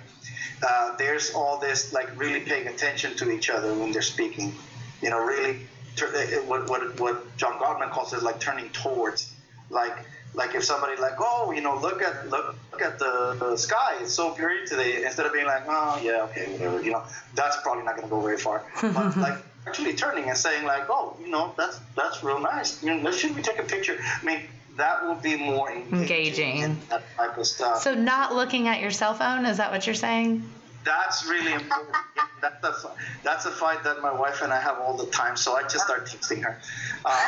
Uh, 0.66 0.96
there's 0.98 1.34
all 1.34 1.60
this, 1.60 1.94
like, 1.94 2.18
really 2.20 2.42
paying 2.42 2.68
attention 2.68 3.16
to 3.16 3.32
each 3.32 3.50
other 3.50 3.74
when 3.74 3.94
they're 3.94 4.02
speaking. 4.02 4.54
You 5.02 5.12
know, 5.12 5.24
really, 5.24 5.62
uh, 6.02 6.06
uh, 6.06 6.26
what, 6.46 6.70
what, 6.70 7.00
what 7.00 7.38
John 7.38 7.54
Gottman 7.54 7.90
calls 7.92 8.14
it, 8.14 8.22
like, 8.22 8.40
turning 8.42 8.70
towards. 8.70 9.34
Like, 9.70 9.98
like 10.36 10.56
if 10.56 10.64
somebody 10.64 11.00
like, 11.02 11.14
oh, 11.20 11.52
you 11.52 11.62
know, 11.62 11.78
look 11.78 12.02
at 12.02 12.30
look, 12.30 12.56
look 12.72 12.82
at 12.82 13.00
the, 13.00 13.38
the 13.40 13.58
sky, 13.58 13.98
it's 14.02 14.14
so 14.14 14.32
pretty 14.32 14.66
today. 14.66 15.04
Instead 15.04 15.26
of 15.26 15.34
being 15.34 15.46
like, 15.46 15.64
oh 15.68 16.00
yeah, 16.04 16.24
okay, 16.24 16.52
whatever, 16.54 16.82
you 16.82 16.92
know, 16.92 17.04
that's 17.36 17.62
probably 17.62 17.84
not 17.84 17.96
going 17.96 18.08
to 18.08 18.10
go 18.10 18.22
very 18.22 18.38
far. 18.38 18.64
But 18.82 19.18
like 19.18 19.38
actually 19.68 19.94
turning 19.94 20.26
and 20.30 20.38
saying 20.38 20.66
like, 20.66 20.90
oh, 20.90 21.16
you 21.22 21.30
know, 21.30 21.54
that's 21.58 21.80
that's 21.96 22.24
real 22.24 22.40
nice. 22.40 22.82
You 22.84 22.96
know, 22.96 23.12
should 23.12 23.36
we 23.36 23.42
take 23.42 23.60
a 23.60 23.64
picture? 23.64 23.98
I 24.02 24.26
mean, 24.26 24.42
that 24.78 25.06
will 25.06 25.16
be 25.16 25.38
more 25.38 25.72
engaging. 25.72 26.00
Engaging. 26.02 26.82
That 26.90 27.04
type 27.16 27.38
of 27.38 27.46
stuff. 27.46 27.82
So 27.82 27.94
not 27.94 28.34
looking 28.34 28.68
at 28.68 28.82
your 28.82 28.92
cell 28.92 29.14
phone. 29.14 29.46
Is 29.46 29.58
that 29.58 29.72
what 29.72 29.86
you're 29.86 29.96
saying? 29.96 30.50
That's 30.84 31.26
really 31.28 31.54
important. 31.54 31.96
that's, 32.42 32.84
a, 32.84 32.92
that's 33.24 33.46
a 33.46 33.52
fight 33.52 33.84
that 33.84 34.02
my 34.02 34.12
wife 34.12 34.42
and 34.42 34.52
I 34.52 34.60
have 34.60 34.80
all 34.80 34.98
the 34.98 35.06
time. 35.08 35.38
So 35.38 35.56
I 35.56 35.62
just 35.64 35.86
start 35.86 36.06
texting 36.08 36.44
her. 36.44 36.60
Uh, 37.06 37.28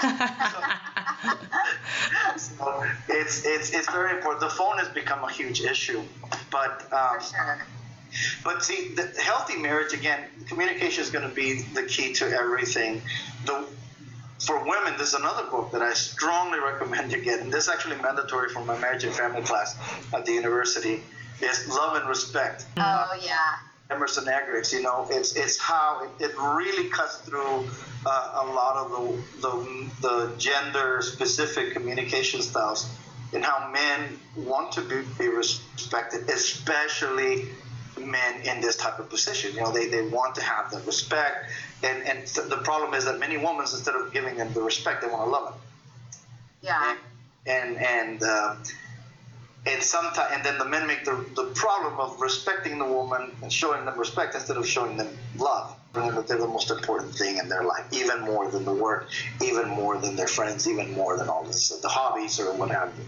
so, 2.37 2.55
so 2.57 2.83
it's 3.07 3.45
it's 3.45 3.71
it's 3.71 3.89
very 3.91 4.15
important. 4.15 4.41
The 4.41 4.49
phone 4.49 4.77
has 4.79 4.89
become 4.89 5.23
a 5.23 5.31
huge 5.31 5.61
issue, 5.61 6.01
but 6.51 6.91
um, 6.91 7.21
sure. 7.21 7.65
but 8.43 8.63
see, 8.63 8.89
the 8.89 9.07
healthy 9.21 9.57
marriage 9.57 9.93
again, 9.93 10.25
communication 10.47 11.03
is 11.03 11.09
going 11.09 11.27
to 11.27 11.33
be 11.33 11.61
the 11.61 11.83
key 11.83 12.13
to 12.13 12.25
everything. 12.25 13.01
The 13.45 13.65
for 14.39 14.59
women, 14.63 14.93
there's 14.97 15.13
another 15.13 15.49
book 15.49 15.71
that 15.71 15.81
I 15.81 15.93
strongly 15.93 16.59
recommend 16.59 17.11
you 17.11 17.21
get, 17.21 17.39
and 17.39 17.51
this 17.51 17.65
is 17.65 17.69
actually 17.69 17.97
mandatory 18.01 18.49
for 18.49 18.63
my 18.63 18.77
marriage 18.79 19.03
and 19.03 19.13
family 19.13 19.41
class 19.41 19.77
at 20.13 20.25
the 20.25 20.33
university. 20.33 21.01
Is 21.41 21.67
Love 21.67 21.97
and 21.97 22.07
Respect. 22.07 22.65
Oh 22.77 23.17
yeah. 23.21 23.55
Emerson 23.91 24.25
Eggerichs, 24.25 24.73
you 24.73 24.81
know, 24.81 25.07
it's 25.11 25.35
it's 25.35 25.59
how 25.59 26.09
it, 26.19 26.23
it 26.23 26.37
really 26.37 26.89
cuts 26.89 27.17
through 27.17 27.67
uh, 28.05 28.43
a 28.43 28.45
lot 28.47 28.77
of 28.77 28.91
the, 28.91 29.41
the 29.41 29.91
the 30.01 30.37
gender 30.37 31.01
specific 31.01 31.73
communication 31.73 32.41
styles 32.41 32.89
and 33.33 33.43
how 33.43 33.69
men 33.71 34.17
want 34.37 34.71
to 34.71 34.81
be, 34.81 35.01
be 35.19 35.27
respected, 35.27 36.29
especially 36.29 37.45
men 38.05 38.41
in 38.41 38.61
this 38.61 38.75
type 38.75 38.99
of 38.99 39.09
position. 39.09 39.53
You 39.53 39.61
know, 39.61 39.71
they, 39.71 39.87
they 39.87 40.07
want 40.07 40.35
to 40.35 40.41
have 40.43 40.71
the 40.71 40.79
respect, 40.81 41.51
and 41.83 42.03
and 42.03 42.27
th- 42.27 42.49
the 42.49 42.57
problem 42.57 42.93
is 42.93 43.05
that 43.05 43.19
many 43.19 43.37
women, 43.37 43.61
instead 43.61 43.95
of 43.95 44.13
giving 44.13 44.37
them 44.37 44.53
the 44.53 44.61
respect, 44.61 45.01
they 45.01 45.07
want 45.07 45.23
to 45.23 45.29
love 45.29 45.53
them. 45.53 45.61
Yeah. 46.61 46.95
And 47.47 47.77
and 47.77 48.23
uh, 48.23 48.55
and 49.67 49.81
sometimes 49.81 50.31
and 50.33 50.43
then 50.43 50.57
the 50.57 50.65
men 50.65 50.87
make 50.87 51.05
the 51.05 51.25
the 51.35 51.45
problem 51.55 51.99
of 51.99 52.19
respecting 52.19 52.79
the 52.79 52.85
woman 52.85 53.31
and 53.41 53.51
showing 53.51 53.85
them 53.85 53.97
respect 53.97 54.35
instead 54.35 54.57
of 54.57 54.67
showing 54.67 54.97
them 54.97 55.09
love. 55.37 55.75
Remember, 55.95 56.21
they're 56.21 56.37
the 56.37 56.47
most 56.47 56.71
important 56.71 57.15
thing 57.15 57.37
in 57.37 57.47
their 57.47 57.63
life, 57.63 57.85
even 57.91 58.19
more 58.21 58.51
than 58.51 58.65
the 58.65 58.73
work, 58.73 59.07
even 59.41 59.69
more 59.69 59.97
than 59.97 60.15
their 60.17 60.27
friends, 60.27 60.67
even 60.67 60.91
more 60.91 61.17
than 61.17 61.29
all 61.29 61.43
this, 61.43 61.69
the 61.69 61.87
hobbies 61.87 62.37
or 62.37 62.53
what 62.53 62.69
have 62.69 62.91
you. 62.97 63.05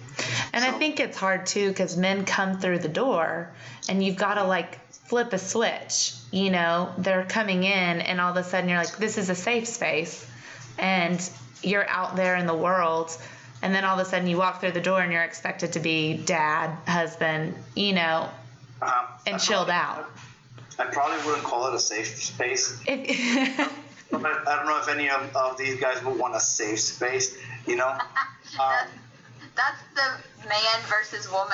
And 0.53 0.63
I 0.63 0.71
think 0.71 0.99
it's 0.99 1.17
hard 1.17 1.45
too 1.45 1.69
because 1.69 1.97
men 1.97 2.23
come 2.23 2.59
through 2.59 2.79
the 2.79 2.87
door 2.87 3.51
and 3.89 4.01
you've 4.01 4.15
got 4.15 4.35
to 4.35 4.43
like 4.45 4.79
flip 5.07 5.33
a 5.33 5.37
switch. 5.39 6.13
You 6.31 6.51
know, 6.51 6.93
they're 6.97 7.23
coming 7.25 7.63
in 7.63 8.01
and 8.01 8.19
all 8.21 8.31
of 8.31 8.37
a 8.37 8.43
sudden 8.43 8.69
you're 8.69 8.77
like, 8.77 8.97
this 8.97 9.17
is 9.17 9.29
a 9.29 9.35
safe 9.35 9.67
space. 9.67 10.25
And 10.77 11.17
you're 11.63 11.87
out 11.89 12.15
there 12.15 12.35
in 12.35 12.45
the 12.45 12.53
world. 12.55 13.17
And 13.63 13.73
then 13.73 13.83
all 13.85 13.99
of 13.99 14.05
a 14.05 14.09
sudden 14.09 14.27
you 14.27 14.37
walk 14.37 14.59
through 14.59 14.73
the 14.73 14.81
door 14.81 15.01
and 15.01 15.11
you're 15.11 15.23
expected 15.23 15.73
to 15.73 15.79
be 15.79 16.17
dad, 16.17 16.69
husband, 16.87 17.55
you 17.75 17.93
know, 17.93 18.29
Uh-huh. 18.81 19.07
and 19.25 19.35
I 19.35 19.37
chilled 19.39 19.67
probably- 19.67 20.01
out. 20.03 20.11
I 20.79 20.85
probably 20.85 21.17
wouldn't 21.25 21.43
call 21.43 21.67
it 21.69 21.73
a 21.73 21.79
safe 21.79 22.21
space. 22.21 22.79
If, 24.09 24.23
I 24.23 24.55
don't 24.55 24.65
know 24.67 24.77
if 24.79 24.87
any 24.87 25.09
of, 25.09 25.35
of 25.35 25.57
these 25.57 25.77
guys 25.81 26.01
would 26.01 26.17
want 26.17 26.33
a 26.33 26.39
safe 26.39 26.79
space, 26.79 27.37
you 27.65 27.75
know? 27.75 27.89
Um, 27.89 28.87
That's 29.57 29.81
the 29.95 30.47
man 30.47 30.81
versus 30.87 31.29
woman. 31.31 31.49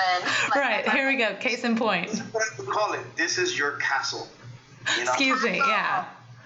Like, 0.50 0.56
right, 0.56 0.90
here 0.90 1.08
we 1.08 1.16
go. 1.16 1.36
Case 1.36 1.64
in 1.64 1.78
point. 1.78 2.12
what 2.32 2.44
I 2.60 2.64
call 2.64 2.94
it, 2.94 3.16
this 3.16 3.38
is 3.38 3.58
your 3.58 3.78
castle. 3.78 4.28
You 4.98 5.06
know? 5.06 5.12
Excuse 5.12 5.44
me. 5.44 5.58
Yeah. 5.58 6.06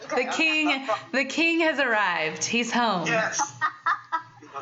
The 0.10 0.32
king, 0.32 0.88
the 1.12 1.26
king 1.26 1.62
has 1.62 1.80
arrived. 1.80 2.44
He's 2.44 2.72
home. 2.72 3.08
Yes. 3.08 3.42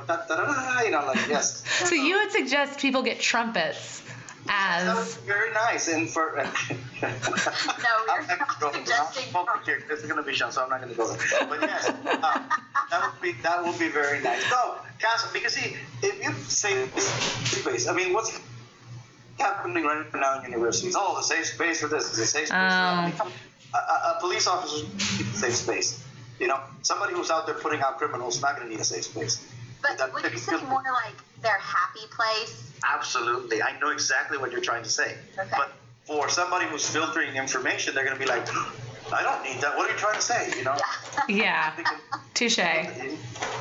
You 0.07 0.91
know, 0.91 1.05
like, 1.05 1.27
yes. 1.27 1.63
So 1.87 1.95
you 1.95 2.17
would 2.17 2.31
suggest 2.31 2.79
people 2.79 3.03
get 3.03 3.19
trumpets 3.19 4.01
That 4.45 4.95
was 4.95 5.17
as 5.17 5.23
very 5.23 5.51
nice. 5.53 5.87
And 5.87 6.09
for. 6.09 6.45
No, 7.01 7.09
you're 7.09 8.21
I'm 8.21 8.27
not 8.27 8.61
not 8.61 8.73
suggesting 8.73 9.35
I'm 9.35 9.63
here. 9.63 9.83
This 9.87 9.99
is 9.99 10.05
going 10.05 10.17
to 10.17 10.23
be 10.23 10.33
shown, 10.33 10.51
so 10.51 10.63
I'm 10.63 10.69
not 10.69 10.81
going 10.81 10.91
to 10.91 10.97
go 10.97 11.07
there. 11.07 11.47
But 11.47 11.61
yes, 11.61 11.89
uh, 11.89 11.93
that 12.89 13.11
would 13.11 13.21
be 13.21 13.33
that 13.43 13.63
would 13.63 13.77
be 13.77 13.89
very 13.89 14.23
nice. 14.23 14.49
No, 14.49 14.77
castle, 14.99 15.29
because 15.33 15.53
see, 15.53 15.75
if 16.01 16.23
you 16.23 16.31
say 16.43 16.87
safe 16.97 17.63
space, 17.63 17.87
I 17.87 17.93
mean, 17.93 18.13
what's 18.13 18.39
happening 19.39 19.83
right 19.83 20.05
now 20.13 20.39
in 20.39 20.51
universities? 20.51 20.95
Oh, 20.97 21.15
the 21.17 21.23
safe 21.23 21.45
space 21.47 21.81
for 21.81 21.87
this, 21.87 22.09
the 22.11 22.25
safe 22.25 22.47
space 22.47 22.47
for 22.49 22.53
that. 22.53 22.61
I 22.93 23.05
mean, 23.05 23.11
um. 23.11 23.17
come- 23.17 23.31
a, 23.73 23.77
a, 23.77 24.15
a 24.15 24.17
police 24.21 24.47
officer 24.47 24.85
needs 24.85 25.35
a 25.35 25.37
safe 25.37 25.55
space. 25.55 26.03
You 26.39 26.47
know, 26.47 26.59
somebody 26.81 27.13
who's 27.13 27.29
out 27.29 27.45
there 27.45 27.55
putting 27.55 27.81
out 27.81 27.97
criminals 27.97 28.37
is 28.37 28.41
not 28.41 28.55
going 28.55 28.67
to 28.67 28.73
need 28.73 28.79
a 28.79 28.85
safe 28.85 29.03
space. 29.05 29.45
But 29.81 29.97
That- 29.97 30.13
would 30.13 30.23
you 30.31 30.37
say 30.37 30.55
more 30.63 30.81
like 30.83 31.13
their 31.41 31.57
happy 31.59 32.07
place? 32.09 32.71
Absolutely. 32.89 33.61
I 33.61 33.77
know 33.79 33.89
exactly 33.89 34.37
what 34.37 34.51
you're 34.51 34.61
trying 34.61 34.83
to 34.83 34.89
say. 34.89 35.17
Okay. 35.37 35.49
But 35.57 35.73
for 36.05 36.29
somebody 36.29 36.65
who's 36.67 36.87
filtering 36.87 37.35
information, 37.35 37.93
they're 37.95 38.05
going 38.05 38.15
to 38.15 38.19
be 38.23 38.29
like, 38.29 38.47
I 39.13 39.23
don't 39.23 39.43
need 39.43 39.61
that. 39.61 39.75
What 39.75 39.89
are 39.89 39.91
you 39.93 39.97
trying 39.97 40.15
to 40.15 40.21
say? 40.21 40.53
You 40.57 40.63
know? 40.63 40.77
yeah, 41.27 41.73
Because- 41.75 41.99
touche. 42.33 42.59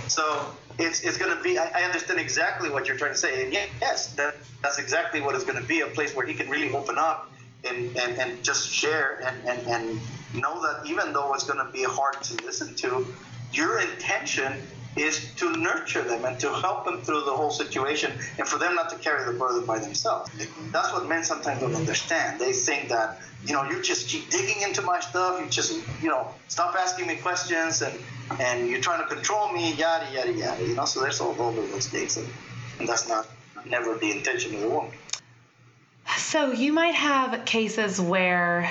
So 0.08 0.46
it's, 0.78 1.00
it's 1.00 1.18
going 1.18 1.36
to 1.36 1.42
be, 1.42 1.58
I, 1.58 1.70
I 1.74 1.82
understand 1.84 2.20
exactly 2.20 2.70
what 2.70 2.88
you're 2.88 2.96
trying 2.96 3.12
to 3.12 3.18
say. 3.18 3.44
And 3.44 3.52
ye- 3.52 3.68
yes, 3.80 4.14
that, 4.14 4.34
that's 4.62 4.78
exactly 4.78 5.20
what 5.20 5.34
it's 5.34 5.44
going 5.44 5.60
to 5.60 5.66
be 5.66 5.80
a 5.80 5.86
place 5.86 6.14
where 6.14 6.26
he 6.26 6.34
can 6.34 6.48
really 6.48 6.72
open 6.72 6.96
up 6.98 7.30
and, 7.68 7.96
and, 7.96 8.18
and 8.18 8.42
just 8.44 8.68
share 8.68 9.20
and, 9.24 9.48
and, 9.48 9.66
and 9.68 10.00
know 10.32 10.62
that 10.62 10.86
even 10.86 11.12
though 11.12 11.32
it's 11.34 11.44
going 11.44 11.64
to 11.64 11.72
be 11.72 11.84
hard 11.84 12.22
to 12.22 12.44
listen 12.44 12.74
to, 12.76 13.14
your 13.52 13.80
intention 13.80 14.52
is 14.96 15.34
to 15.34 15.56
nurture 15.56 16.02
them 16.02 16.24
and 16.24 16.38
to 16.38 16.48
help 16.54 16.84
them 16.84 17.02
through 17.02 17.20
the 17.24 17.32
whole 17.32 17.50
situation 17.50 18.12
and 18.38 18.46
for 18.46 18.58
them 18.58 18.76
not 18.76 18.88
to 18.90 18.96
carry 18.96 19.24
the 19.30 19.36
burden 19.36 19.66
by 19.66 19.78
themselves. 19.78 20.30
That's 20.70 20.92
what 20.92 21.08
men 21.08 21.24
sometimes 21.24 21.60
don't 21.60 21.74
understand. 21.74 22.40
They 22.40 22.52
think 22.52 22.90
that, 22.90 23.20
you 23.44 23.54
know, 23.54 23.64
you 23.64 23.82
just 23.82 24.08
keep 24.08 24.30
digging 24.30 24.62
into 24.62 24.82
my 24.82 25.00
stuff, 25.00 25.40
you 25.40 25.48
just, 25.48 25.72
you 26.00 26.08
know, 26.08 26.28
stop 26.46 26.76
asking 26.76 27.08
me 27.08 27.16
questions 27.16 27.82
and, 27.82 27.98
and 28.40 28.68
you're 28.68 28.80
trying 28.80 29.06
to 29.06 29.14
control 29.14 29.52
me, 29.52 29.74
yada, 29.74 30.06
yada, 30.12 30.32
yada, 30.32 30.66
you 30.66 30.74
know, 30.74 30.84
so 30.84 31.00
there's 31.00 31.20
all, 31.20 31.34
all 31.40 31.50
of 31.58 31.70
those 31.70 31.88
things. 31.88 32.16
And, 32.16 32.28
and 32.78 32.88
that's 32.88 33.08
not 33.08 33.26
never 33.66 33.96
the 33.96 34.10
intention 34.10 34.54
of 34.54 34.60
the 34.60 34.68
woman. 34.68 34.92
So 36.16 36.52
you 36.52 36.72
might 36.72 36.94
have 36.94 37.44
cases 37.44 38.00
where 38.00 38.70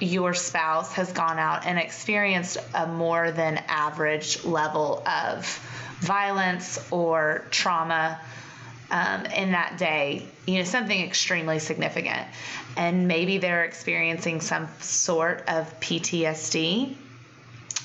your 0.00 0.34
spouse 0.34 0.94
has 0.94 1.12
gone 1.12 1.38
out 1.38 1.66
and 1.66 1.78
experienced 1.78 2.58
a 2.74 2.86
more 2.86 3.30
than 3.30 3.58
average 3.68 4.44
level 4.44 5.02
of 5.06 5.46
violence 6.00 6.78
or 6.90 7.44
trauma 7.50 8.20
um, 8.90 9.26
in 9.26 9.52
that 9.52 9.76
day, 9.76 10.26
you 10.46 10.58
know, 10.58 10.64
something 10.64 11.00
extremely 11.00 11.58
significant. 11.58 12.26
And 12.76 13.08
maybe 13.08 13.38
they're 13.38 13.64
experiencing 13.64 14.40
some 14.40 14.68
sort 14.80 15.44
of 15.48 15.78
PTSD. 15.80 16.94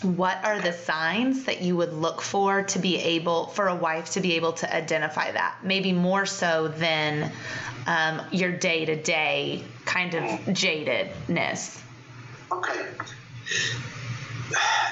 What 0.03 0.43
are 0.43 0.59
the 0.59 0.73
signs 0.73 1.45
that 1.45 1.61
you 1.61 1.75
would 1.77 1.93
look 1.93 2.21
for 2.21 2.63
to 2.63 2.79
be 2.79 2.97
able, 2.97 3.47
for 3.47 3.67
a 3.67 3.75
wife 3.75 4.11
to 4.11 4.21
be 4.21 4.35
able 4.35 4.53
to 4.53 4.75
identify 4.75 5.31
that? 5.31 5.57
Maybe 5.63 5.91
more 5.93 6.25
so 6.25 6.67
than 6.67 7.31
um, 7.87 8.21
your 8.31 8.51
day 8.51 8.85
to 8.85 8.95
day 8.95 9.63
kind 9.85 10.13
of 10.13 10.23
jadedness. 10.47 11.81
Okay. 12.51 12.87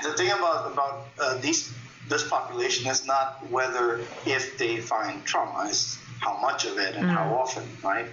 The 0.04 0.14
thing 0.14 0.32
about 0.32 0.72
about 0.72 1.08
uh, 1.20 1.38
these 1.38 1.72
this 2.10 2.28
population 2.28 2.90
is 2.90 3.06
not 3.06 3.50
whether 3.50 4.02
if 4.26 4.58
they 4.58 4.78
find 4.78 5.24
trauma, 5.24 5.68
it's 5.70 5.98
how 6.20 6.38
much 6.40 6.66
of 6.66 6.78
it 6.78 6.96
and 6.96 7.10
how 7.10 7.34
often, 7.34 7.64
right? 7.84 8.06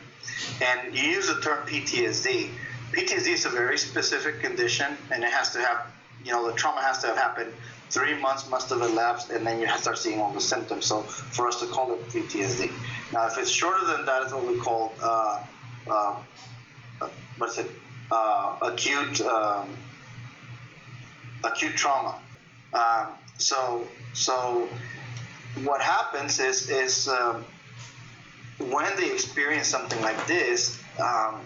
And 0.62 0.94
you 0.96 1.02
use 1.02 1.28
the 1.28 1.40
term 1.40 1.66
PTSD. 1.66 2.50
PTSD 2.92 3.28
is 3.28 3.44
a 3.44 3.50
very 3.50 3.76
specific 3.76 4.40
condition, 4.40 4.96
and 5.10 5.22
it 5.22 5.30
has 5.30 5.52
to 5.52 5.60
have, 5.60 5.86
you 6.28 6.34
know, 6.34 6.46
the 6.46 6.52
trauma 6.52 6.82
has 6.82 6.98
to 6.98 7.06
have 7.06 7.16
happened. 7.16 7.52
Three 7.88 8.14
months 8.20 8.50
must 8.50 8.68
have 8.68 8.82
elapsed, 8.82 9.30
and 9.30 9.46
then 9.46 9.60
you 9.60 9.68
start 9.78 9.96
seeing 9.96 10.20
all 10.20 10.30
the 10.30 10.42
symptoms. 10.42 10.84
So 10.84 11.00
for 11.00 11.48
us 11.48 11.58
to 11.60 11.66
call 11.66 11.90
it 11.94 12.06
PTSD. 12.08 12.70
Now, 13.14 13.26
if 13.26 13.38
it's 13.38 13.50
shorter 13.50 13.86
than 13.86 14.04
that, 14.04 14.24
it's 14.24 14.32
what 14.34 14.46
we 14.46 14.58
call 14.58 14.92
uh, 15.02 15.42
uh, 15.90 16.16
what 17.38 17.48
is 17.48 17.58
it? 17.58 17.70
Uh, 18.10 18.58
acute 18.60 19.22
um, 19.22 19.74
acute 21.44 21.76
trauma. 21.76 22.18
Um, 22.74 23.08
so 23.38 23.86
so 24.12 24.68
what 25.64 25.80
happens 25.80 26.40
is 26.40 26.68
is 26.68 27.08
um, 27.08 27.42
when 28.58 28.94
they 28.96 29.10
experience 29.10 29.66
something 29.66 30.00
like 30.02 30.26
this, 30.26 30.78
um, 31.00 31.40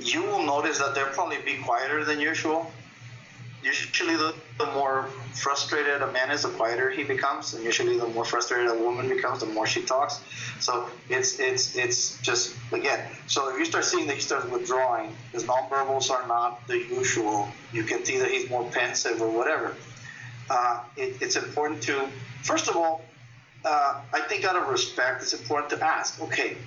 you 0.00 0.22
will 0.22 0.42
notice 0.42 0.78
that 0.78 0.96
they'll 0.96 1.06
probably 1.06 1.38
be 1.44 1.58
quieter 1.62 2.04
than 2.04 2.18
usual. 2.18 2.72
Usually, 3.64 4.14
the, 4.14 4.34
the 4.58 4.66
more 4.66 5.08
frustrated 5.32 6.02
a 6.02 6.12
man 6.12 6.30
is, 6.30 6.42
the 6.42 6.50
quieter 6.50 6.90
he 6.90 7.02
becomes, 7.02 7.54
and 7.54 7.64
usually, 7.64 7.98
the 7.98 8.06
more 8.08 8.24
frustrated 8.24 8.70
a 8.70 8.74
woman 8.74 9.08
becomes, 9.08 9.40
the 9.40 9.46
more 9.46 9.66
she 9.66 9.82
talks. 9.82 10.20
So 10.60 10.90
it's 11.08 11.40
it's 11.40 11.74
it's 11.74 12.20
just 12.20 12.54
again. 12.72 13.00
So 13.26 13.50
if 13.50 13.58
you 13.58 13.64
start 13.64 13.84
seeing 13.86 14.06
that 14.08 14.16
he 14.16 14.20
starts 14.20 14.46
withdrawing, 14.46 15.16
his 15.32 15.44
nonverbals 15.44 16.10
are 16.10 16.26
not 16.28 16.66
the 16.68 16.78
usual. 16.78 17.48
You 17.72 17.84
can 17.84 18.04
see 18.04 18.18
that 18.18 18.30
he's 18.30 18.50
more 18.50 18.70
pensive 18.70 19.22
or 19.22 19.30
whatever. 19.30 19.74
Uh, 20.50 20.84
it, 20.96 21.22
it's 21.22 21.36
important 21.36 21.82
to 21.84 22.06
first 22.42 22.68
of 22.68 22.76
all, 22.76 23.02
uh, 23.64 24.02
I 24.12 24.20
think 24.28 24.44
out 24.44 24.56
of 24.56 24.68
respect, 24.68 25.22
it's 25.22 25.32
important 25.32 25.70
to 25.70 25.84
ask. 25.84 26.20
Okay, 26.20 26.58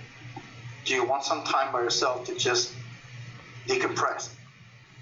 do 0.84 0.96
you 0.96 1.06
want 1.06 1.24
some 1.24 1.44
time 1.44 1.72
by 1.72 1.82
yourself 1.82 2.26
to 2.26 2.36
just 2.36 2.74
decompress? 3.68 4.30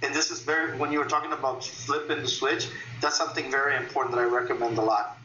And 0.05 0.13
this 0.13 0.29
is 0.29 0.41
very 0.41 0.77
when 0.77 0.91
you 0.91 0.99
were 0.99 1.05
talking 1.05 1.31
about 1.33 1.63
flipping 1.63 2.21
the 2.21 2.27
switch. 2.27 2.67
That's 3.01 3.17
something 3.17 3.49
very 3.49 3.75
important 3.75 4.15
that 4.15 4.21
I 4.21 4.25
recommend 4.25 4.77
a 4.77 4.81
lot. 4.81 5.17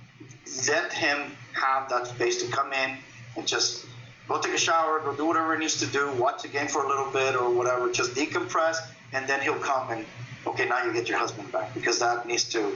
let 0.66 0.92
him 0.92 1.36
have 1.52 1.88
that 1.90 2.06
space 2.06 2.42
to 2.42 2.50
come 2.50 2.72
in 2.72 2.96
and 3.36 3.46
just 3.46 3.86
go 4.26 4.40
take 4.40 4.54
a 4.54 4.58
shower, 4.58 5.00
go 5.00 5.14
do 5.14 5.26
whatever 5.26 5.52
he 5.54 5.60
needs 5.60 5.78
to 5.80 5.86
do, 5.86 6.10
watch 6.12 6.42
the 6.42 6.48
game 6.48 6.66
for 6.66 6.84
a 6.84 6.88
little 6.88 7.10
bit 7.10 7.36
or 7.36 7.50
whatever, 7.50 7.92
just 7.92 8.14
decompress, 8.14 8.76
and 9.12 9.28
then 9.28 9.40
he'll 9.42 9.58
come 9.58 9.90
and 9.90 10.06
okay, 10.46 10.66
now 10.66 10.82
you 10.82 10.92
get 10.92 11.08
your 11.08 11.18
husband 11.18 11.52
back 11.52 11.74
because 11.74 11.98
that 11.98 12.26
needs 12.26 12.44
to 12.44 12.72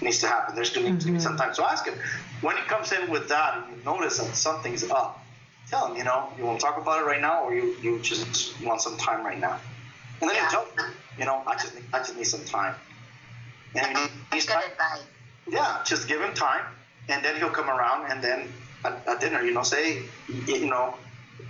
needs 0.00 0.18
to 0.20 0.26
happen. 0.26 0.54
There's 0.56 0.70
going 0.70 0.86
to 0.86 0.92
need 0.92 1.00
to 1.00 1.06
be 1.06 1.12
mm-hmm. 1.12 1.20
some 1.20 1.36
time. 1.36 1.54
So 1.54 1.64
ask 1.64 1.86
him 1.86 1.98
when 2.40 2.56
he 2.56 2.62
comes 2.64 2.92
in 2.92 3.08
with 3.08 3.28
that 3.28 3.56
and 3.56 3.76
you 3.76 3.84
notice 3.84 4.18
that 4.18 4.34
something's 4.34 4.90
up. 4.90 5.22
Tell 5.70 5.88
him, 5.88 5.96
you 5.96 6.04
know, 6.04 6.28
you 6.36 6.44
want 6.44 6.60
to 6.60 6.66
talk 6.66 6.76
about 6.76 7.02
it 7.02 7.06
right 7.06 7.20
now, 7.20 7.42
or 7.42 7.54
you, 7.54 7.76
you 7.82 7.98
just 8.00 8.60
want 8.62 8.80
some 8.80 8.96
time 8.96 9.24
right 9.24 9.38
now. 9.38 9.58
And 10.20 10.30
then 10.30 10.36
Yeah. 10.36 10.44
you 10.44 10.50
tell 10.50 10.64
him, 10.64 10.94
you 11.18 11.24
know, 11.24 11.42
I 11.46 11.54
just 11.54 11.74
need, 11.74 11.84
I 11.92 11.98
just 11.98 12.16
need 12.16 12.24
some 12.24 12.44
time. 12.44 12.74
And 13.74 13.86
he 13.96 14.04
needs 14.32 14.46
Good 14.46 14.52
time. 14.54 14.62
advice. 14.70 15.06
Yeah, 15.48 15.82
just 15.84 16.08
give 16.08 16.20
him 16.20 16.34
time, 16.34 16.64
and 17.08 17.24
then 17.24 17.36
he'll 17.36 17.50
come 17.50 17.70
around, 17.70 18.10
and 18.10 18.22
then 18.22 18.52
at, 18.84 19.06
at 19.06 19.20
dinner, 19.20 19.42
you 19.42 19.52
know, 19.52 19.62
say, 19.62 20.02
you 20.28 20.66
know, 20.66 20.94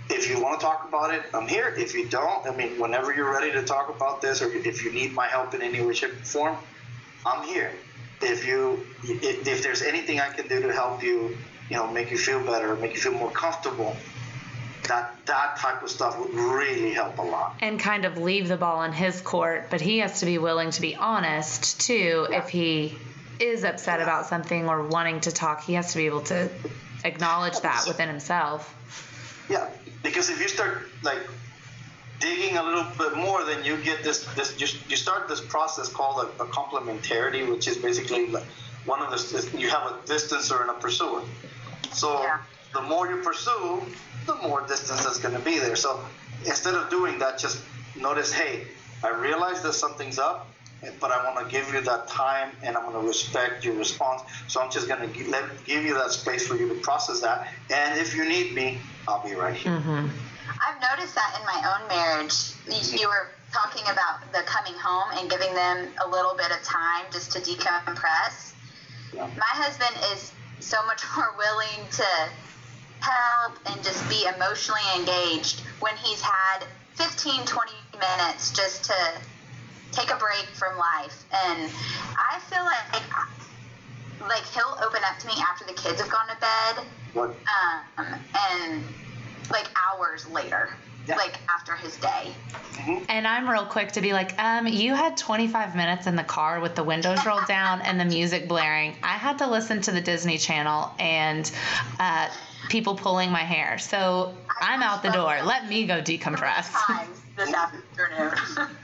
if 0.09 0.29
you 0.29 0.41
want 0.41 0.59
to 0.59 0.65
talk 0.65 0.85
about 0.87 1.13
it, 1.13 1.23
I'm 1.33 1.47
here. 1.47 1.73
If 1.77 1.93
you 1.93 2.07
don't, 2.07 2.45
I 2.47 2.55
mean, 2.55 2.79
whenever 2.79 3.13
you're 3.13 3.31
ready 3.31 3.51
to 3.53 3.63
talk 3.63 3.89
about 3.89 4.21
this, 4.21 4.41
or 4.41 4.51
if 4.51 4.83
you 4.83 4.91
need 4.91 5.13
my 5.13 5.27
help 5.27 5.53
in 5.53 5.61
any 5.61 5.81
way, 5.81 5.93
shape, 5.93 6.11
or 6.11 6.23
form, 6.25 6.57
I'm 7.25 7.43
here. 7.43 7.71
If 8.21 8.45
you, 8.45 8.85
if, 9.03 9.47
if 9.47 9.63
there's 9.63 9.81
anything 9.81 10.19
I 10.19 10.29
can 10.29 10.47
do 10.47 10.61
to 10.61 10.71
help 10.73 11.03
you, 11.03 11.37
you 11.69 11.77
know, 11.77 11.91
make 11.91 12.11
you 12.11 12.17
feel 12.17 12.43
better, 12.45 12.75
make 12.75 12.93
you 12.93 12.99
feel 12.99 13.13
more 13.13 13.31
comfortable, 13.31 13.95
that 14.87 15.13
that 15.25 15.57
type 15.57 15.83
of 15.83 15.89
stuff 15.89 16.17
would 16.19 16.33
really 16.33 16.93
help 16.93 17.17
a 17.17 17.21
lot. 17.21 17.55
and 17.61 17.79
kind 17.79 18.05
of 18.05 18.17
leave 18.17 18.47
the 18.47 18.57
ball 18.57 18.83
in 18.83 18.91
his 18.93 19.19
court, 19.21 19.67
but 19.69 19.81
he 19.81 19.99
has 19.99 20.19
to 20.21 20.25
be 20.25 20.37
willing 20.37 20.71
to 20.71 20.81
be 20.81 20.95
honest 20.95 21.79
too. 21.81 22.27
If 22.29 22.49
he 22.49 22.97
is 23.39 23.63
upset 23.63 24.01
about 24.01 24.25
something 24.27 24.67
or 24.67 24.87
wanting 24.87 25.21
to 25.21 25.31
talk, 25.31 25.63
he 25.63 25.73
has 25.73 25.91
to 25.91 25.97
be 25.97 26.05
able 26.05 26.21
to 26.21 26.49
acknowledge 27.03 27.59
that 27.61 27.85
within 27.87 28.07
himself. 28.09 28.73
Yeah, 29.49 29.69
because 30.03 30.29
if 30.29 30.41
you 30.41 30.47
start 30.47 30.89
like 31.03 31.19
digging 32.19 32.57
a 32.57 32.63
little 32.63 32.85
bit 32.97 33.15
more, 33.15 33.43
then 33.45 33.63
you 33.63 33.77
get 33.77 34.03
this 34.03 34.25
this 34.35 34.59
you, 34.59 34.67
you 34.89 34.95
start 34.95 35.27
this 35.27 35.41
process 35.41 35.87
called 35.89 36.25
a, 36.25 36.43
a 36.43 36.47
complementarity, 36.47 37.47
which 37.49 37.67
is 37.67 37.77
basically 37.77 38.27
like 38.27 38.43
one 38.85 39.01
of 39.01 39.11
the 39.11 39.57
you 39.57 39.69
have 39.69 39.91
a 39.91 39.93
distancer 40.05 40.61
and 40.61 40.69
a 40.69 40.73
pursuer. 40.73 41.21
So 41.93 42.21
Yeah. 42.23 42.39
The 42.73 42.81
more 42.81 43.07
you 43.09 43.17
pursue, 43.17 43.81
the 44.25 44.35
more 44.35 44.65
distance 44.67 45.03
that's 45.03 45.19
going 45.19 45.35
to 45.35 45.41
be 45.41 45.59
there. 45.59 45.75
So 45.75 45.99
instead 46.45 46.75
of 46.75 46.89
doing 46.89 47.19
that, 47.19 47.39
just 47.39 47.61
notice, 47.95 48.31
hey, 48.31 48.67
I 49.03 49.09
realize 49.09 49.61
that 49.63 49.73
something's 49.73 50.19
up. 50.19 50.47
But 50.99 51.09
I 51.11 51.25
want 51.25 51.43
to 51.43 51.51
give 51.51 51.73
you 51.73 51.81
that 51.81 52.07
time, 52.07 52.51
and 52.61 52.77
I'm 52.77 52.83
going 52.83 53.01
to 53.01 53.07
respect 53.07 53.65
your 53.65 53.73
response. 53.73 54.21
So 54.47 54.61
I'm 54.61 54.69
just 54.69 54.87
going 54.87 55.01
to 55.01 55.07
give, 55.07 55.27
give 55.65 55.83
you 55.83 55.95
that 55.95 56.11
space 56.11 56.45
for 56.47 56.55
you 56.55 56.69
to 56.69 56.75
process 56.75 57.19
that. 57.21 57.51
And 57.73 57.99
if 57.99 58.15
you 58.15 58.29
need 58.29 58.53
me, 58.53 58.77
I'll 59.07 59.27
be 59.27 59.33
right 59.33 59.55
here. 59.55 59.71
Mm-hmm. 59.71 60.07
I've 60.61 60.81
noticed 60.81 61.15
that 61.15 61.35
in 61.39 61.45
my 61.47 61.79
own 61.81 61.87
marriage. 61.87 62.53
You- 62.67 62.73
mm-hmm. 62.73 62.97
You 62.97 63.07
were 63.07 63.29
talking 63.51 63.83
about 63.91 64.31
the 64.33 64.43
coming 64.45 64.73
home 64.79 65.17
and 65.17 65.29
giving 65.29 65.53
them 65.55 65.87
a 66.05 66.07
little 66.09 66.35
bit 66.35 66.51
of 66.51 66.61
time 66.61 67.05
just 67.11 67.31
to 67.31 67.39
decompress. 67.39 68.53
Yeah. 69.13 69.25
My 69.35 69.53
husband 69.57 69.95
is 70.13 70.31
so 70.59 70.85
much 70.85 71.01
more 71.17 71.33
willing 71.37 71.89
to 71.91 72.05
help 73.01 73.57
and 73.65 73.83
just 73.83 74.07
be 74.09 74.25
emotionally 74.35 74.81
engaged 74.95 75.61
when 75.79 75.95
he's 75.97 76.21
had 76.21 76.65
15, 76.95 77.45
20 77.45 77.71
minutes 77.93 78.51
just 78.51 78.85
to 78.85 78.95
take 79.91 80.11
a 80.11 80.15
break 80.17 80.45
from 80.53 80.77
life. 80.77 81.23
And 81.45 81.69
I 82.17 82.39
feel 82.39 82.63
like 82.63 83.03
like 84.27 84.43
he'll 84.45 84.77
open 84.83 85.01
up 85.09 85.17
to 85.19 85.27
me 85.27 85.33
after 85.49 85.63
the 85.65 85.73
kids 85.73 86.01
have 86.01 86.09
gone 86.09 86.27
to 86.27 86.35
bed 86.37 86.85
What? 87.13 87.29
um, 87.97 88.19
and 88.51 88.83
like 89.51 89.69
hours 89.87 90.27
later, 90.27 90.75
Yeah. 91.07 91.15
like 91.15 91.39
after 91.49 91.75
his 91.75 91.95
day. 91.97 92.33
And 93.09 93.25
I'm 93.27 93.47
real 93.49 93.65
quick 93.65 93.91
to 93.93 94.01
be 94.01 94.11
like, 94.13 94.37
um, 94.41 94.67
you 94.67 94.93
had 94.95 95.15
25 95.17 95.75
minutes 95.75 96.07
in 96.07 96.15
the 96.15 96.23
car 96.23 96.59
with 96.59 96.75
the 96.75 96.83
windows 96.83 97.25
rolled 97.25 97.45
down 97.47 97.81
and 97.81 97.99
the 97.99 98.05
music 98.05 98.47
blaring. 98.47 98.95
I 99.03 99.13
had 99.17 99.37
to 99.37 99.47
listen 99.47 99.81
to 99.81 99.91
the 99.91 100.01
Disney 100.01 100.37
Channel 100.37 100.91
and 100.99 101.49
uh, 101.99 102.27
people 102.69 102.95
pulling 102.95 103.31
my 103.31 103.39
hair. 103.43 103.77
So 103.77 104.33
I'm 104.61 104.81
out 104.81 105.03
the 105.03 105.09
door. 105.11 105.37
Let 105.43 105.67
me 105.67 105.85
go 105.85 106.01
decompress. 106.01 106.71
Times 106.85 107.21
this 107.35 107.53
afternoon. 107.53 108.67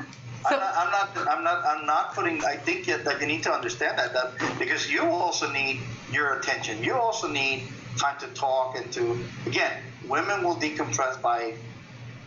So- 0.50 0.60
I'm, 0.60 0.92
not, 0.92 1.16
I'm 1.16 1.16
not. 1.16 1.28
I'm 1.38 1.44
not. 1.46 1.66
I'm 1.66 1.86
not 1.86 2.16
putting. 2.16 2.44
I 2.44 2.58
think 2.58 2.86
yet 2.86 3.06
that 3.06 3.22
you 3.22 3.28
need 3.28 3.44
to 3.44 3.52
understand 3.54 3.98
that 3.98 4.12
that 4.14 4.34
because 4.60 4.92
you 4.92 5.04
also 5.06 5.50
need 5.50 5.80
your 6.12 6.38
attention. 6.38 6.84
You 6.84 6.96
also 6.96 7.30
need 7.30 7.64
time 7.98 8.20
to 8.20 8.28
talk 8.28 8.76
and 8.76 8.92
to 8.92 9.24
again. 9.46 9.72
Women 10.06 10.44
will 10.44 10.58
decompress 10.58 11.22
by 11.22 11.54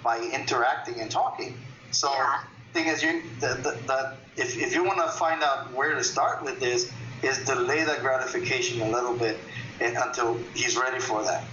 by 0.02 0.18
interacting 0.32 0.98
and 1.02 1.10
talking. 1.10 1.58
So 1.90 2.10
Yeah. 2.10 2.40
thing 2.72 2.86
is, 2.86 3.02
you 3.02 3.22
the, 3.40 3.48
the, 3.48 3.78
the 3.86 4.16
if 4.38 4.56
if 4.56 4.74
you 4.74 4.82
want 4.82 4.98
to 5.02 5.08
find 5.08 5.42
out 5.42 5.74
where 5.74 5.94
to 5.94 6.02
start 6.02 6.42
with 6.42 6.58
this, 6.58 6.90
is 7.22 7.44
delay 7.44 7.84
that 7.84 8.00
gratification 8.00 8.80
a 8.80 8.88
little 8.88 9.12
bit 9.14 9.36
and, 9.36 9.42
until 9.80 10.38
he's 10.54 10.76
ready 10.76 11.00
for 11.00 11.22
that, 11.22 11.44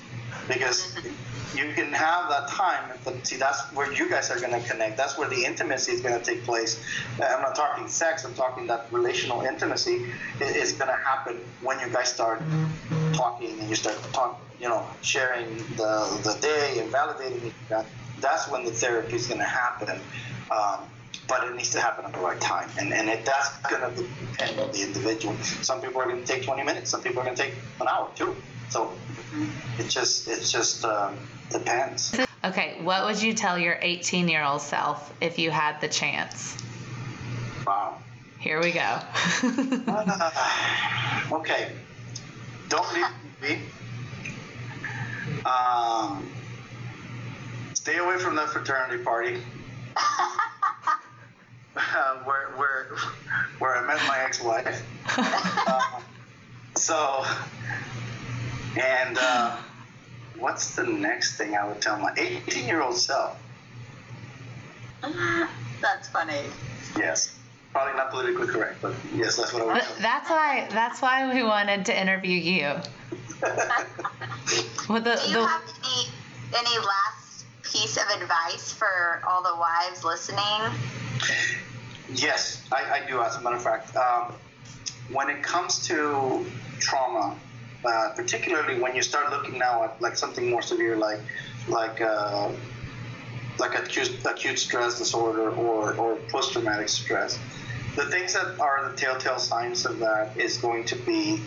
because 0.48 0.96
you 1.56 1.72
can 1.74 1.94
have 1.94 2.30
that 2.30 2.48
time, 2.48 2.98
but 3.04 3.26
see, 3.26 3.38
that's 3.38 3.62
where 3.74 3.92
you 3.94 4.10
guys 4.10 4.32
are 4.32 4.40
going 4.40 4.60
to 4.60 4.68
connect. 4.68 4.98
That's 4.98 5.18
where 5.18 5.30
the 5.30 5.46
intimacy 5.46 5.92
is 5.92 6.02
going 6.02 6.18
to 6.18 6.26
take 6.26 6.44
place. 6.44 6.84
Uh, 7.20 7.26
I'm 7.26 7.42
not 7.42 7.56
talking 7.56 7.88
sex. 7.88 8.26
I'm 8.26 8.34
talking 8.34 8.68
that 8.68 8.88
relational 8.92 9.42
intimacy 9.42 10.06
is 10.42 10.72
going 10.74 10.90
to 10.90 10.98
happen 11.06 11.42
when 11.62 11.80
you 11.80 11.90
guys 11.90 12.12
start 12.12 12.42
talking 13.14 13.60
and 13.60 13.70
you 13.70 13.76
start 13.76 13.98
talk, 14.14 14.42
you 14.60 14.68
know, 14.68 14.86
sharing 15.02 15.58
the 15.76 16.20
the 16.24 16.38
day 16.42 16.80
and 16.80 16.92
validating 16.92 17.52
that. 17.70 17.86
That's 18.20 18.50
when 18.50 18.64
the 18.64 18.72
therapy 18.72 19.16
is 19.16 19.28
going 19.28 19.40
to 19.40 19.46
happen. 19.46 20.00
Um, 20.50 20.80
but 21.28 21.44
it 21.44 21.56
needs 21.56 21.72
to 21.72 21.80
happen 21.80 22.06
at 22.06 22.14
the 22.14 22.20
right 22.20 22.40
time, 22.40 22.70
and 22.78 22.94
and 22.94 23.10
it, 23.10 23.26
that's 23.26 23.58
going 23.70 23.82
to 23.82 24.04
depend 24.04 24.60
on 24.60 24.72
the 24.72 24.82
individual. 24.82 25.36
Some 25.42 25.82
people 25.82 26.02
are 26.02 26.06
going 26.06 26.22
to 26.22 26.28
take 26.28 26.44
20 26.44 26.64
minutes. 26.64 26.90
Some 26.90 27.02
people 27.02 27.22
are 27.22 27.26
going 27.26 27.36
to 27.36 27.44
take 27.44 27.56
an 27.80 27.88
hour 27.88 28.10
too. 28.16 28.36
So 28.70 28.94
it 29.80 29.90
just 29.90 30.28
it 30.28 30.44
just 30.44 30.84
um, 30.86 31.18
depends. 31.50 32.16
Okay, 32.44 32.78
what 32.82 33.06
would 33.06 33.22
you 33.22 33.34
tell 33.34 33.58
your 33.58 33.78
18 33.82 34.28
year 34.28 34.44
old 34.44 34.62
self 34.62 35.14
if 35.22 35.40
you 35.40 35.50
had 35.50 35.80
the 35.80 35.88
chance? 35.88 36.58
Wow. 37.66 38.00
Here 38.40 38.62
we 38.62 38.72
go. 38.72 39.00
okay. 41.32 41.72
Don't 42.68 42.94
leave 42.94 43.06
me. 43.42 43.60
Um, 45.46 46.30
stay 47.74 47.98
away 47.98 48.18
from 48.18 48.36
that 48.36 48.50
fraternity 48.50 49.02
party. 49.04 49.38
Uh, 51.76 52.16
where 52.24 52.50
where 52.56 52.88
where 53.60 53.76
I 53.78 53.82
met 53.88 53.98
my 54.08 54.20
ex-wife. 54.20 54.86
Um, 55.68 56.04
so, 56.76 57.24
and 58.82 59.18
uh, 59.18 59.58
what's 60.38 60.76
the 60.76 60.84
next 60.84 61.38
thing 61.38 61.56
I 61.56 61.68
would 61.68 61.82
tell 61.82 61.98
my 62.00 62.12
18-year-old 62.16 62.98
self? 62.98 63.38
That's 65.82 66.08
funny. 66.10 66.42
Yes, 66.98 67.36
probably 67.72 67.94
not 67.96 68.10
politically 68.12 68.48
correct, 68.48 68.82
but 68.82 68.96
yes, 69.14 69.36
that's 69.38 69.54
what 69.54 69.62
I 69.62 69.66
would 69.66 69.74
Th- 69.76 69.86
tell. 69.86 69.96
that's 70.02 70.30
why. 70.30 70.68
That's 70.72 71.02
why 71.02 71.34
we 71.34 71.44
wanted 71.44 71.86
to 71.86 72.00
interview 72.00 72.38
you. 72.38 72.72
With 74.90 75.04
the, 75.04 75.16
Do 75.16 75.28
you 75.30 75.34
the 75.34 75.46
have 75.48 75.62
any 75.84 76.10
any 76.58 76.78
last 76.80 77.46
piece 77.64 77.98
of 77.98 78.22
advice 78.22 78.72
for 78.72 79.22
all 79.28 79.44
the 79.44 79.56
wives 79.56 80.04
listening? 80.04 80.72
Yes, 82.14 82.64
I, 82.72 83.02
I 83.02 83.08
do. 83.08 83.22
As 83.22 83.36
a 83.36 83.42
matter 83.42 83.56
of 83.56 83.64
fact, 83.64 83.96
um, 83.96 84.34
when 85.12 85.30
it 85.30 85.42
comes 85.42 85.88
to 85.88 86.46
trauma, 86.80 87.36
uh, 87.86 88.10
particularly 88.16 88.80
when 88.80 88.96
you 88.96 89.02
start 89.02 89.30
looking 89.32 89.58
now 89.58 89.84
at 89.84 90.02
like 90.02 90.16
something 90.16 90.50
more 90.50 90.62
severe, 90.62 90.96
like 90.96 91.20
like 91.68 92.02
uh, 92.02 92.50
like 93.60 93.78
acute 93.78 94.12
acute 94.26 94.60
stress 94.60 95.00
disorder 95.00 95.50
or 95.52 95.96
or 95.96 96.16
post 96.30 96.54
traumatic 96.54 96.90
stress, 96.90 97.40
the 97.96 98.06
things 98.06 98.34
that 98.34 98.60
are 98.60 98.90
the 98.90 98.96
telltale 98.96 99.40
signs 99.40 99.86
of 99.86 100.00
that 100.00 100.38
is 100.38 100.58
going 100.58 100.86
to 100.86 100.96
be. 100.96 101.42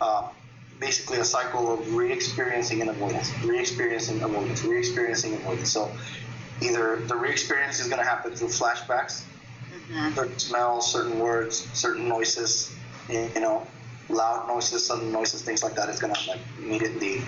Uh, 0.00 0.28
basically 0.80 1.18
a 1.18 1.24
cycle 1.24 1.74
of 1.74 1.94
re-experiencing 1.94 2.80
and 2.80 2.88
avoidance, 2.88 3.30
re-experiencing 3.44 4.22
avoidance, 4.22 4.64
re-experiencing 4.64 5.34
avoidance. 5.34 5.70
So 5.70 5.92
either 6.60 6.96
the 6.96 7.16
re-experience 7.16 7.80
is 7.80 7.88
going 7.88 8.02
to 8.02 8.08
happen 8.08 8.34
through 8.34 8.48
flashbacks, 8.48 9.22
certain 10.14 10.38
smells, 10.38 10.90
certain 10.92 11.18
words, 11.18 11.68
certain 11.72 12.08
noises, 12.08 12.74
you 13.08 13.40
know, 13.40 13.66
loud 14.08 14.48
noises, 14.48 14.86
sudden 14.86 15.12
noises, 15.12 15.42
things 15.42 15.62
like 15.62 15.74
that 15.74 15.88
is 15.88 15.98
going 16.00 16.14
to 16.14 16.30
like 16.30 16.40
immediately 16.58 17.22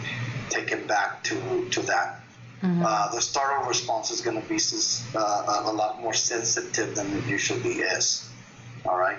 take 0.51 0.69
him 0.69 0.87
back 0.87 1.23
to 1.25 1.69
to 1.71 1.81
that. 1.83 2.21
Uh, 2.87 3.11
the 3.13 3.21
startle 3.21 3.69
response 3.69 4.11
is 4.13 4.21
going 4.21 4.41
to 4.41 4.49
be 4.49 4.59
uh, 5.17 5.19
a, 5.19 5.71
a 5.71 5.73
lot 5.73 6.01
more 6.01 6.15
sensitive 6.15 6.95
than 6.95 7.13
it 7.17 7.25
usually 7.27 7.81
is. 7.81 8.29
All 8.87 8.97
right. 8.97 9.19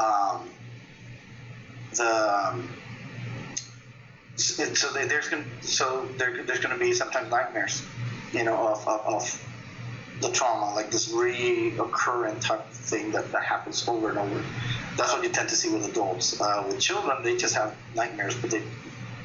Um, 0.00 0.48
the 1.94 2.48
um, 2.48 2.68
so 4.36 4.92
there's 4.92 5.28
going 5.28 5.44
so 5.60 6.08
there, 6.18 6.42
there's 6.42 6.60
going 6.60 6.76
to 6.76 6.84
be 6.84 6.92
sometimes 6.92 7.30
nightmares, 7.30 7.82
you 8.32 8.44
know, 8.44 8.68
of, 8.68 8.86
of, 8.88 9.00
of 9.06 9.48
the 10.20 10.30
trauma, 10.30 10.74
like 10.74 10.90
this 10.90 11.12
reoccurring 11.12 12.40
type 12.40 12.60
of 12.60 12.72
thing 12.72 13.10
that, 13.12 13.30
that 13.32 13.42
happens 13.42 13.86
over 13.88 14.10
and 14.10 14.18
over. 14.18 14.42
That's 14.96 15.12
what 15.12 15.22
you 15.22 15.30
tend 15.30 15.48
to 15.48 15.56
see 15.56 15.70
with 15.70 15.88
adults. 15.88 16.40
Uh, 16.40 16.64
with 16.66 16.78
children, 16.80 17.22
they 17.22 17.36
just 17.36 17.54
have 17.54 17.74
nightmares, 17.94 18.34
but 18.36 18.50
they, 18.50 18.62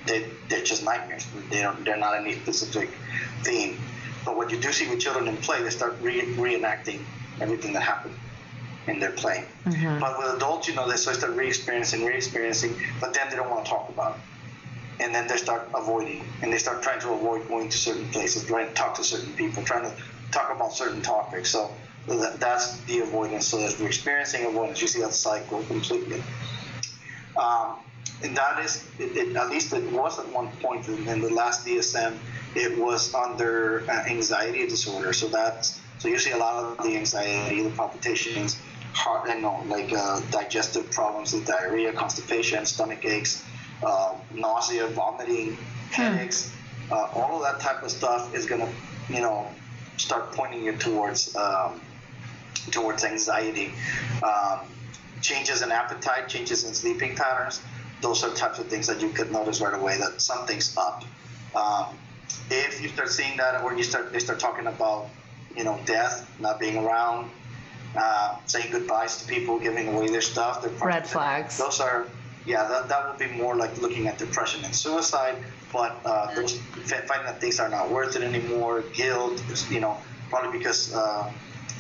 they 0.06 0.26
they're 0.50 0.64
just 0.64 0.84
nightmares. 0.84 1.28
They 1.50 1.62
don't 1.62 1.84
they're 1.84 1.98
not 1.98 2.16
any 2.16 2.36
specific 2.36 2.90
theme. 3.44 3.78
But 4.26 4.36
what 4.36 4.52
you 4.52 4.60
do 4.60 4.72
see 4.72 4.90
with 4.90 5.00
children 5.00 5.28
in 5.28 5.38
play, 5.38 5.62
they 5.62 5.70
start 5.70 5.96
re- 6.02 6.22
reenacting 6.36 7.02
everything 7.40 7.74
that 7.74 7.84
happened 7.84 8.16
in 8.88 9.00
their 9.00 9.12
play. 9.12 9.46
Mm-hmm. 9.66 10.00
But 10.00 10.18
with 10.18 10.36
adults, 10.36 10.68
you 10.68 10.76
know, 10.76 10.90
they 10.90 10.96
start 10.96 11.36
re-experiencing, 11.36 12.06
re-experiencing, 12.06 12.76
but 13.00 13.14
then 13.14 13.30
they 13.30 13.36
don't 13.36 13.50
want 13.50 13.66
to 13.66 13.72
talk 13.72 13.90
about 13.90 14.16
it 14.16 14.22
and 15.00 15.14
then 15.14 15.28
they 15.28 15.38
start 15.38 15.70
avoiding 15.76 16.24
and 16.42 16.52
they 16.52 16.58
start 16.58 16.82
trying 16.82 17.00
to 17.02 17.12
avoid 17.12 17.48
going 17.48 17.70
to 17.70 17.78
certain 17.78 18.08
places 18.10 18.46
trying 18.46 18.68
to 18.68 18.74
talk 18.74 18.96
to 18.96 19.04
certain 19.04 19.34
people 19.34 19.64
trying 19.64 19.84
to 19.84 19.96
talk 20.32 20.54
about 20.54 20.74
certain 20.74 21.02
topics. 21.02 21.50
So 21.50 21.72
that, 22.08 22.40
that's 22.40 22.80
the 22.82 23.00
avoidance. 23.00 23.48
So 23.48 23.64
as 23.64 23.80
we're 23.80 23.88
experiencing 23.88 24.46
avoidance. 24.46 24.82
You 24.82 24.88
see 24.88 25.02
that 25.02 25.14
cycle 25.14 25.64
completely. 25.64 26.22
Um, 27.36 27.78
and 28.24 28.36
that 28.36 28.60
is 28.64 28.84
it, 28.98 29.16
it, 29.16 29.36
at 29.36 29.50
least 29.50 29.74
it 29.74 29.92
was 29.92 30.20
at 30.20 30.28
one 30.30 30.50
point 30.58 30.88
in, 30.88 31.08
in 31.08 31.22
the 31.22 31.30
last 31.30 31.68
dsm 31.68 32.18
it 32.56 32.76
was 32.80 33.14
under 33.14 33.84
uh, 33.90 34.04
anxiety 34.10 34.66
disorder. 34.66 35.14
So 35.14 35.28
that's 35.28 35.80
so 36.00 36.08
you 36.08 36.18
see 36.18 36.32
a 36.32 36.38
lot 36.38 36.64
of 36.64 36.84
the 36.84 36.98
anxiety 36.98 37.62
the 37.62 37.70
palpitations 37.70 38.60
heart 38.94 39.30
and 39.30 39.42
you 39.42 39.42
know, 39.44 39.64
like 39.68 39.94
uh, 39.94 40.20
digestive 40.32 40.90
problems 40.92 41.32
the 41.32 41.42
diarrhea 41.42 41.94
constipation 41.94 42.66
stomach 42.66 43.06
aches 43.06 43.46
uh, 43.84 44.16
nausea, 44.34 44.88
vomiting, 44.88 45.56
hmm. 45.56 45.92
headaches, 45.92 46.54
uh, 46.92 47.10
all 47.14 47.36
of 47.36 47.42
that 47.44 47.60
type 47.60 47.84
of 47.84 47.92
stuff 47.92 48.34
is 48.34 48.46
going 48.46 48.62
to, 48.62 49.14
you 49.14 49.22
know, 49.22 49.48
start 49.98 50.32
pointing 50.34 50.64
you 50.64 50.74
towards 50.74 51.36
um, 51.36 51.82
towards 52.72 53.04
anxiety. 53.04 53.74
Um, 54.24 54.60
changes 55.22 55.62
in 55.62 55.72
appetite, 55.72 56.30
changes 56.30 56.64
in 56.64 56.74
sleeping 56.74 57.16
patterns. 57.16 57.62
Those 58.02 58.24
are 58.24 58.34
types 58.36 58.60
of 58.60 58.68
things 58.68 58.88
that 58.88 59.02
you 59.02 59.10
could 59.10 59.32
notice 59.32 59.60
right 59.60 59.74
away 59.74 59.98
that 59.98 60.22
something's 60.22 60.78
up. 60.78 61.04
Um, 61.56 61.98
if 62.52 62.82
you 62.82 62.90
start 62.90 63.10
seeing 63.10 63.38
that, 63.38 63.62
or 63.62 63.74
you 63.74 63.84
start 63.84 64.14
they 64.14 64.20
start 64.20 64.40
talking 64.40 64.68
about, 64.68 65.08
you 65.56 65.64
know, 65.64 65.80
death, 65.86 66.30
not 66.40 66.60
being 66.60 66.78
around, 66.78 67.32
uh, 67.96 68.38
saying 68.46 68.72
goodbyes 68.72 69.24
to 69.24 69.28
people, 69.28 69.60
giving 69.60 69.88
away 69.88 70.08
their 70.10 70.22
stuff. 70.22 70.66
Red 70.82 71.08
flags. 71.08 71.58
Those 71.58 71.80
are 71.80 72.08
yeah, 72.48 72.66
that, 72.68 72.88
that 72.88 73.08
would 73.08 73.20
be 73.20 73.36
more 73.36 73.56
like 73.56 73.78
looking 73.82 74.08
at 74.08 74.18
depression 74.18 74.64
and 74.64 74.74
suicide. 74.74 75.36
But 75.74 76.00
uh, 76.06 76.34
those 76.34 76.58
finding 76.58 77.26
that 77.26 77.42
things 77.42 77.60
are 77.60 77.68
not 77.68 77.92
worth 77.92 78.16
it 78.16 78.24
anymore, 78.24 78.84
guilt, 78.94 79.44
you 79.70 79.82
know, 79.82 79.98
probably 80.30 80.58
because 80.58 80.96
uh, 80.96 81.30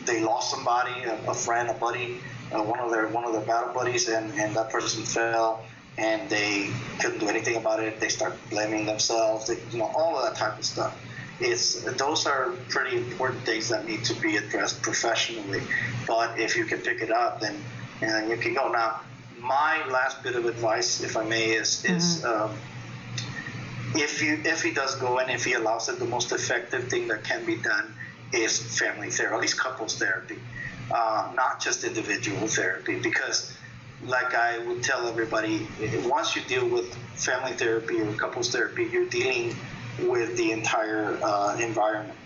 they 0.06 0.22
lost 0.22 0.52
somebody, 0.52 1.04
a, 1.04 1.16
a 1.30 1.34
friend, 1.34 1.70
a 1.70 1.74
buddy, 1.74 2.20
uh, 2.52 2.62
one 2.62 2.80
of 2.80 2.92
their 2.92 3.08
one 3.08 3.24
of 3.24 3.32
their 3.32 3.42
battle 3.42 3.74
buddies, 3.74 4.10
and, 4.10 4.34
and 4.34 4.54
that 4.58 4.70
person 4.70 5.04
fell, 5.04 5.64
and 5.98 6.30
they 6.30 6.70
couldn't 7.00 7.20
do 7.20 7.30
anything 7.30 7.56
about 7.56 7.82
it. 7.82 8.02
They 8.02 8.10
start 8.10 8.34
blaming 8.50 8.86
themselves, 8.86 9.48
they, 9.48 9.58
you 9.72 9.80
know, 9.80 9.92
all 9.96 10.18
of 10.18 10.26
that 10.26 10.38
type 10.38 10.60
of 10.60 10.66
stuff. 10.66 11.02
It's 11.40 11.84
those 11.94 12.26
are 12.26 12.52
pretty 12.68 12.98
important 12.98 13.42
things 13.44 13.70
that 13.70 13.86
need 13.86 14.04
to 14.06 14.14
be 14.16 14.36
addressed 14.36 14.82
professionally. 14.82 15.62
But 16.06 16.38
if 16.38 16.58
you 16.58 16.66
can 16.66 16.80
pick 16.80 17.02
it 17.02 17.12
up, 17.12 17.40
then 17.40 17.56
and 18.02 18.30
you 18.30 18.36
can 18.38 18.54
go 18.54 18.70
now 18.70 19.02
my 19.40 19.86
last 19.88 20.24
bit 20.24 20.36
of 20.36 20.46
advice, 20.46 21.04
if 21.04 21.18
I 21.18 21.24
may, 21.24 21.52
is 21.52 21.84
is 21.86 22.22
mm-hmm. 22.22 22.52
um, 22.52 22.58
if 23.96 24.22
you 24.22 24.40
if 24.46 24.64
he 24.64 24.72
does 24.72 24.96
go 24.96 25.20
and 25.20 25.30
if 25.32 25.46
he 25.46 25.54
allows 25.54 25.90
it, 25.90 26.00
the 26.00 26.06
most 26.06 26.32
effective 26.32 26.90
thing 26.90 27.08
that 27.08 27.24
can 27.24 27.46
be 27.46 27.56
done 27.56 27.94
is 28.34 28.78
family 28.78 29.10
therapy, 29.10 29.36
at 29.36 29.42
least 29.42 29.60
couples 29.60 29.98
therapy, 29.98 30.38
uh, 30.92 31.32
not 31.36 31.62
just 31.62 31.84
individual 31.84 32.48
therapy. 32.48 33.00
Because, 33.00 33.56
like 34.06 34.34
I 34.34 34.58
would 34.60 34.84
tell 34.84 35.08
everybody, 35.08 35.68
once 36.06 36.36
you 36.36 36.42
deal 36.44 36.68
with 36.68 36.94
family 37.16 37.54
therapy 37.54 38.02
or 38.02 38.12
couples 38.14 38.52
therapy, 38.52 38.86
you're 38.92 39.10
dealing 39.10 39.56
with 40.04 40.38
the 40.38 40.52
entire 40.52 41.18
uh, 41.24 41.58
environment. 41.60 42.18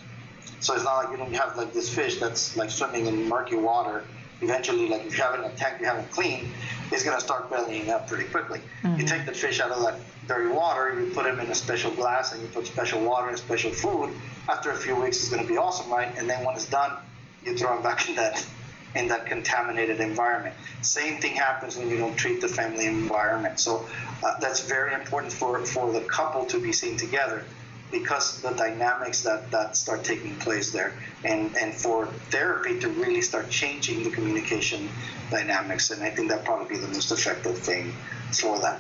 So 0.60 0.76
it's 0.76 0.84
not 0.84 1.04
like 1.04 1.12
you 1.12 1.18
don't 1.18 1.34
have 1.34 1.58
like 1.58 1.74
this 1.74 1.94
fish 1.94 2.20
that's 2.20 2.56
like 2.56 2.70
swimming 2.70 3.08
in 3.08 3.28
murky 3.28 3.56
water 3.56 4.04
eventually, 4.42 4.90
like 4.90 5.06
if 5.06 5.18
you 5.18 5.24
have 5.24 5.36
it 5.36 5.44
in 5.44 5.52
a 5.52 5.56
tank 5.56 5.80
you 5.80 5.86
haven't 5.86 6.10
cleaned, 6.12 6.48
it's 6.92 7.04
going 7.04 7.18
to 7.18 7.24
start 7.24 7.50
bellying 7.50 7.90
up 7.90 8.08
pretty 8.08 8.26
quickly. 8.26 8.60
Mm-hmm. 8.84 9.00
You 9.00 9.06
take 9.06 9.26
the 9.26 9.34
fish 9.34 9.60
out 9.60 9.72
of 9.72 9.82
that 9.84 10.00
dirty 10.28 10.50
water, 10.50 11.00
you 11.00 11.12
put 11.12 11.26
him 11.26 11.40
in 11.40 11.48
a 11.48 11.56
special 11.56 11.92
glass, 11.92 12.34
and 12.34 12.42
you 12.42 12.48
put 12.50 12.68
special 12.68 13.02
water 13.02 13.30
and 13.30 13.38
special 13.38 13.72
food. 13.72 14.14
After 14.50 14.72
a 14.72 14.76
few 14.76 14.96
weeks, 14.96 15.18
it's 15.18 15.30
going 15.30 15.42
to 15.42 15.48
be 15.48 15.58
awesome, 15.58 15.92
right? 15.92 16.14
And 16.18 16.30
then 16.30 16.44
when 16.46 16.56
it's 16.56 16.70
done, 16.70 16.98
you 17.44 17.58
throw 17.58 17.76
him 17.76 17.84
back 17.90 18.10
in 18.10 18.16
that 18.16 18.46
in 18.94 19.08
that 19.08 19.26
contaminated 19.26 20.02
environment. 20.02 20.54
Same 20.82 21.22
thing 21.22 21.34
happens 21.34 21.78
when 21.78 21.90
you 21.90 21.98
don't 21.98 22.18
treat 22.18 22.42
the 22.42 22.48
family 22.50 22.88
environment. 22.88 23.58
So 23.58 23.86
uh, 24.22 24.38
that's 24.42 24.68
very 24.68 24.94
important 24.94 25.32
for 25.32 25.66
for 25.66 25.94
the 25.94 26.02
couple 26.02 26.46
to 26.48 26.60
be 26.60 26.74
seen 26.74 26.98
together 26.98 27.46
because 27.92 28.42
the 28.42 28.52
dynamics 28.52 29.24
that, 29.24 29.52
that 29.52 29.76
start 29.76 30.04
taking 30.04 30.36
place 30.38 30.72
there. 30.72 30.94
And, 31.24 31.56
and 31.58 31.74
for 31.74 32.08
therapy 32.30 32.80
to 32.80 32.90
really 32.90 33.22
start 33.22 33.50
changing 33.50 34.04
the 34.04 34.10
communication 34.10 34.90
dynamics 35.32 35.90
and 35.90 36.04
i 36.04 36.10
think 36.10 36.30
that 36.30 36.46
probably 36.46 36.76
be 36.76 36.78
the 36.78 36.88
most 36.90 37.12
effective 37.12 37.58
thing 37.58 37.94
for 38.32 38.60
that. 38.60 38.80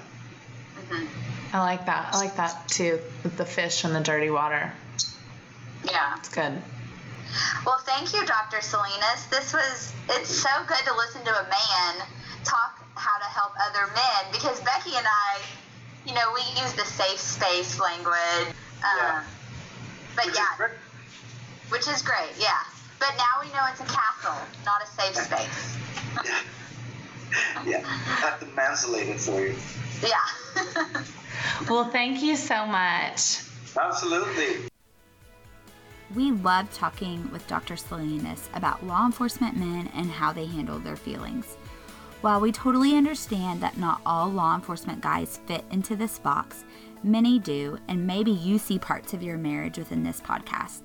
Mm-hmm. 0.89 1.56
i 1.56 1.60
like 1.62 1.86
that. 1.88 2.13
I 2.13 2.19
like 2.19 2.36
that 2.36 2.67
too 2.67 3.00
with 3.24 3.38
the 3.38 3.45
fish 3.45 3.84
and 3.84 3.95
the 3.95 4.02
dirty 4.02 4.30
water. 4.30 4.71
Yeah. 5.84 6.15
It's 6.17 6.30
good. 6.30 6.62
Well 7.65 7.80
thank 7.86 8.13
you 8.13 8.24
dr 8.26 8.62
salinas. 8.62 9.26
This 9.32 9.54
was 9.54 9.93
it's 10.10 10.30
so 10.30 10.50
good 10.67 10.84
to 10.86 10.93
listen 10.95 11.24
to 11.24 11.32
a 11.32 11.43
man 11.43 12.06
talk 12.43 12.84
how 12.95 13.17
to 13.17 13.26
help 13.26 13.54
other 13.69 13.88
men 13.93 14.32
because 14.32 14.60
becky 14.62 14.91
and 14.95 15.06
i 15.08 15.39
you 16.06 16.13
know 16.13 16.34
we 16.34 16.41
use 16.62 16.74
the 16.74 16.84
safe 16.84 17.19
space 17.19 17.80
language 17.80 18.56
yeah. 18.81 19.17
Um, 19.17 19.23
but 20.15 20.25
which 20.25 20.35
yeah, 20.35 20.65
is 20.65 20.71
which 21.71 21.87
is 21.87 22.01
great. 22.01 22.31
Yeah, 22.39 22.59
but 22.99 23.13
now 23.17 23.41
we 23.41 23.47
know 23.49 23.65
it's 23.69 23.79
a 23.79 23.85
castle, 23.85 24.35
not 24.65 24.81
a 24.83 24.87
safe 24.87 25.15
space. 25.15 25.77
yeah, 26.25 26.41
yeah, 27.65 27.79
have 27.79 28.39
to 28.39 28.45
mansulate 28.47 29.09
it 29.09 29.19
for 29.19 29.39
you. 29.39 29.55
Yeah. 30.01 31.03
well, 31.69 31.85
thank 31.85 32.21
you 32.21 32.35
so 32.35 32.65
much. 32.65 33.43
Absolutely. 33.77 34.67
We 36.13 36.31
love 36.31 36.73
talking 36.73 37.31
with 37.31 37.47
Dr. 37.47 37.77
Salinas 37.77 38.49
about 38.53 38.85
law 38.85 39.05
enforcement 39.05 39.55
men 39.55 39.89
and 39.95 40.11
how 40.11 40.33
they 40.33 40.45
handle 40.45 40.77
their 40.77 40.97
feelings. 40.97 41.55
While 42.19 42.41
we 42.41 42.51
totally 42.51 42.95
understand 42.95 43.61
that 43.61 43.77
not 43.77 44.01
all 44.05 44.27
law 44.29 44.53
enforcement 44.53 45.01
guys 45.01 45.39
fit 45.47 45.63
into 45.71 45.95
this 45.95 46.19
box, 46.19 46.65
Many 47.03 47.39
do, 47.39 47.79
and 47.87 48.05
maybe 48.05 48.31
you 48.31 48.57
see 48.57 48.77
parts 48.77 49.13
of 49.13 49.23
your 49.23 49.37
marriage 49.37 49.77
within 49.77 50.03
this 50.03 50.21
podcast. 50.21 50.83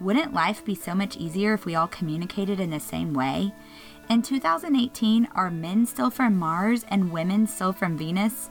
Wouldn't 0.00 0.34
life 0.34 0.64
be 0.64 0.74
so 0.74 0.94
much 0.94 1.16
easier 1.16 1.54
if 1.54 1.64
we 1.64 1.76
all 1.76 1.86
communicated 1.86 2.58
in 2.58 2.70
the 2.70 2.80
same 2.80 3.14
way? 3.14 3.54
In 4.10 4.20
2018, 4.20 5.28
are 5.34 5.50
men 5.50 5.86
still 5.86 6.10
from 6.10 6.36
Mars 6.36 6.84
and 6.88 7.12
women 7.12 7.46
still 7.46 7.72
from 7.72 7.96
Venus? 7.96 8.50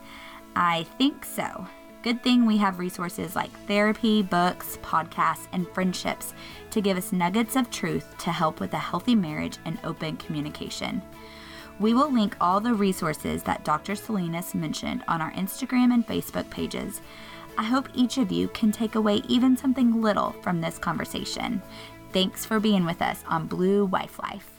I 0.56 0.84
think 0.98 1.24
so. 1.24 1.66
Good 2.02 2.22
thing 2.22 2.44
we 2.44 2.56
have 2.58 2.78
resources 2.78 3.36
like 3.36 3.50
therapy, 3.66 4.22
books, 4.22 4.78
podcasts, 4.82 5.46
and 5.52 5.68
friendships 5.68 6.34
to 6.70 6.80
give 6.80 6.96
us 6.96 7.12
nuggets 7.12 7.56
of 7.56 7.70
truth 7.70 8.16
to 8.18 8.32
help 8.32 8.60
with 8.60 8.72
a 8.74 8.78
healthy 8.78 9.14
marriage 9.14 9.58
and 9.64 9.78
open 9.84 10.16
communication. 10.16 11.02
We 11.80 11.92
will 11.92 12.12
link 12.12 12.36
all 12.40 12.60
the 12.60 12.74
resources 12.74 13.42
that 13.42 13.64
Dr. 13.64 13.96
Salinas 13.96 14.54
mentioned 14.54 15.02
on 15.08 15.20
our 15.20 15.32
Instagram 15.32 15.92
and 15.92 16.06
Facebook 16.06 16.48
pages. 16.50 17.00
I 17.58 17.64
hope 17.64 17.88
each 17.94 18.18
of 18.18 18.30
you 18.30 18.48
can 18.48 18.72
take 18.72 18.94
away 18.94 19.22
even 19.28 19.56
something 19.56 20.00
little 20.00 20.32
from 20.42 20.60
this 20.60 20.78
conversation. 20.78 21.62
Thanks 22.12 22.44
for 22.44 22.60
being 22.60 22.84
with 22.84 23.02
us 23.02 23.24
on 23.28 23.46
Blue 23.46 23.86
Wife 23.86 24.18
Life. 24.20 24.53